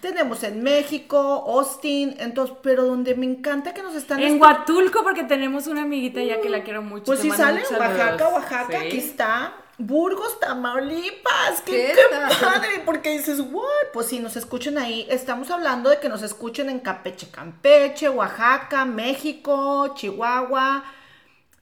Tenemos 0.00 0.42
en 0.44 0.62
México, 0.62 1.18
Austin, 1.48 2.14
entonces, 2.20 2.54
pero 2.62 2.84
donde 2.84 3.14
me 3.16 3.26
encanta 3.26 3.74
que 3.74 3.82
nos 3.82 3.94
están 3.96 4.22
En 4.22 4.40
Huatulco, 4.40 5.02
porque 5.02 5.24
tenemos 5.24 5.66
una 5.66 5.82
amiguita 5.82 6.22
ya 6.22 6.40
que 6.40 6.48
la 6.48 6.62
quiero 6.62 6.82
mucho. 6.82 7.04
pues 7.06 7.20
si 7.20 7.30
sale, 7.30 7.64
saludos. 7.64 7.88
Oaxaca, 7.98 8.28
Oaxaca, 8.28 8.80
Sí. 8.80 8.86
aquí 8.86 8.98
está. 8.98 9.54
Burgos, 9.78 10.38
Tamaulipas, 10.38 11.60
qué, 11.64 11.72
¿Qué 11.72 11.92
qué 11.94 12.02
tal? 12.10 12.32
padre, 12.40 12.82
porque 12.84 13.10
dices, 13.10 13.40
what? 13.40 13.64
Pues 13.92 14.06
si 14.06 14.20
nos 14.20 14.36
escuchan 14.36 14.78
ahí, 14.78 15.06
estamos 15.10 15.50
hablando 15.50 15.90
de 15.90 15.98
que 15.98 16.08
nos 16.08 16.22
escuchen 16.22 16.70
en 16.70 16.78
Campeche, 16.80 17.28
Campeche, 17.30 18.08
Oaxaca, 18.08 18.84
México, 18.84 19.92
Chihuahua. 19.94 20.84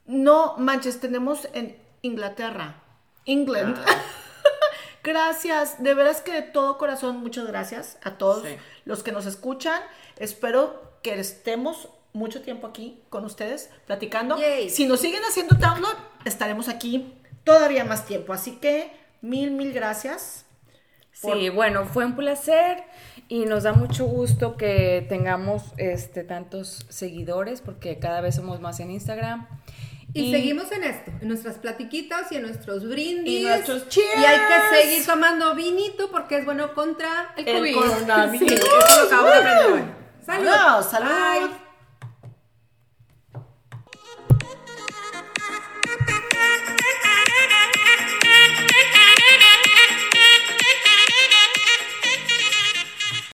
No 0.07 0.57
manches, 0.59 1.01
tenemos 1.01 1.49
en 1.55 1.77
Inglaterra, 2.03 2.83
England. 3.25 3.79
Ah. 3.87 4.03
gracias, 5.03 5.83
de 5.83 5.95
veras 5.95 6.21
que 6.21 6.33
de 6.33 6.43
todo 6.43 6.79
corazón, 6.79 7.19
muchas 7.19 7.47
gracias 7.47 7.99
a 8.03 8.12
todos 8.19 8.43
Sí. 8.45 8.57
los 8.85 9.03
que 9.03 9.12
nos 9.12 9.27
escuchan. 9.27 9.81
Espero 10.19 10.99
que 11.03 11.19
estemos 11.19 11.88
mucho 12.12 12.43
tiempo 12.43 12.67
aquí 12.67 13.03
con 13.11 13.25
ustedes 13.25 13.71
platicando. 13.87 14.38
Yay. 14.38 14.71
Si 14.71 14.87
nos 14.87 15.01
siguen 15.01 15.23
haciendo 15.29 15.57
download, 15.57 15.97
estaremos 16.25 16.69
aquí 16.69 17.14
todavía 17.45 17.85
más 17.85 18.07
tiempo. 18.07 18.33
Así 18.33 18.57
que 18.57 18.90
mil, 19.21 19.51
mil 19.51 19.73
gracias. 19.73 20.45
Sí, 21.12 21.49
bueno, 21.49 21.87
fue 21.87 22.05
un 22.05 22.17
placer 22.17 22.83
y 23.29 23.45
nos 23.47 23.62
da 23.62 23.73
mucho 23.73 24.05
gusto 24.05 24.57
que 24.57 25.07
tengamos 25.09 25.62
este 25.77 26.25
tantos 26.25 26.87
seguidores 26.88 27.61
porque 27.61 28.01
cada 28.01 28.21
vez 28.21 28.35
somos 28.35 28.61
más 28.61 28.81
en 28.81 28.90
Instagram. 28.90 29.47
Y, 30.14 30.31
seguimos 30.31 30.70
en 30.70 30.85
esto, 30.85 31.11
en 31.20 31.27
nuestras 31.27 31.59
platiquitas 31.59 32.31
y 32.31 32.37
en 32.37 32.42
nuestros 32.42 32.88
brindis. 32.88 33.40
Y 33.40 33.44
nuestros 33.44 33.88
cheers. 33.88 34.16
Y 34.16 34.24
hay 34.24 34.38
que 34.38 34.83
seguir 34.83 35.07
tomando 35.07 35.55
vinito 35.57 36.09
porque 36.11 36.38
es 36.38 36.44
bueno 36.44 36.72
contra 36.72 37.35
el 37.37 37.48
El 37.48 37.59
COVID. 37.59 37.74
coronavirus. 37.74 38.48
Sí, 38.48 38.55
eso 38.55 39.00
lo 39.00 39.07
acabo 39.07 39.27
de 39.27 39.35
aprender 39.35 39.72
hoy. 39.72 39.83
Salud. 40.24 40.88
Salud. 40.88 41.09
Bye. 41.48 41.63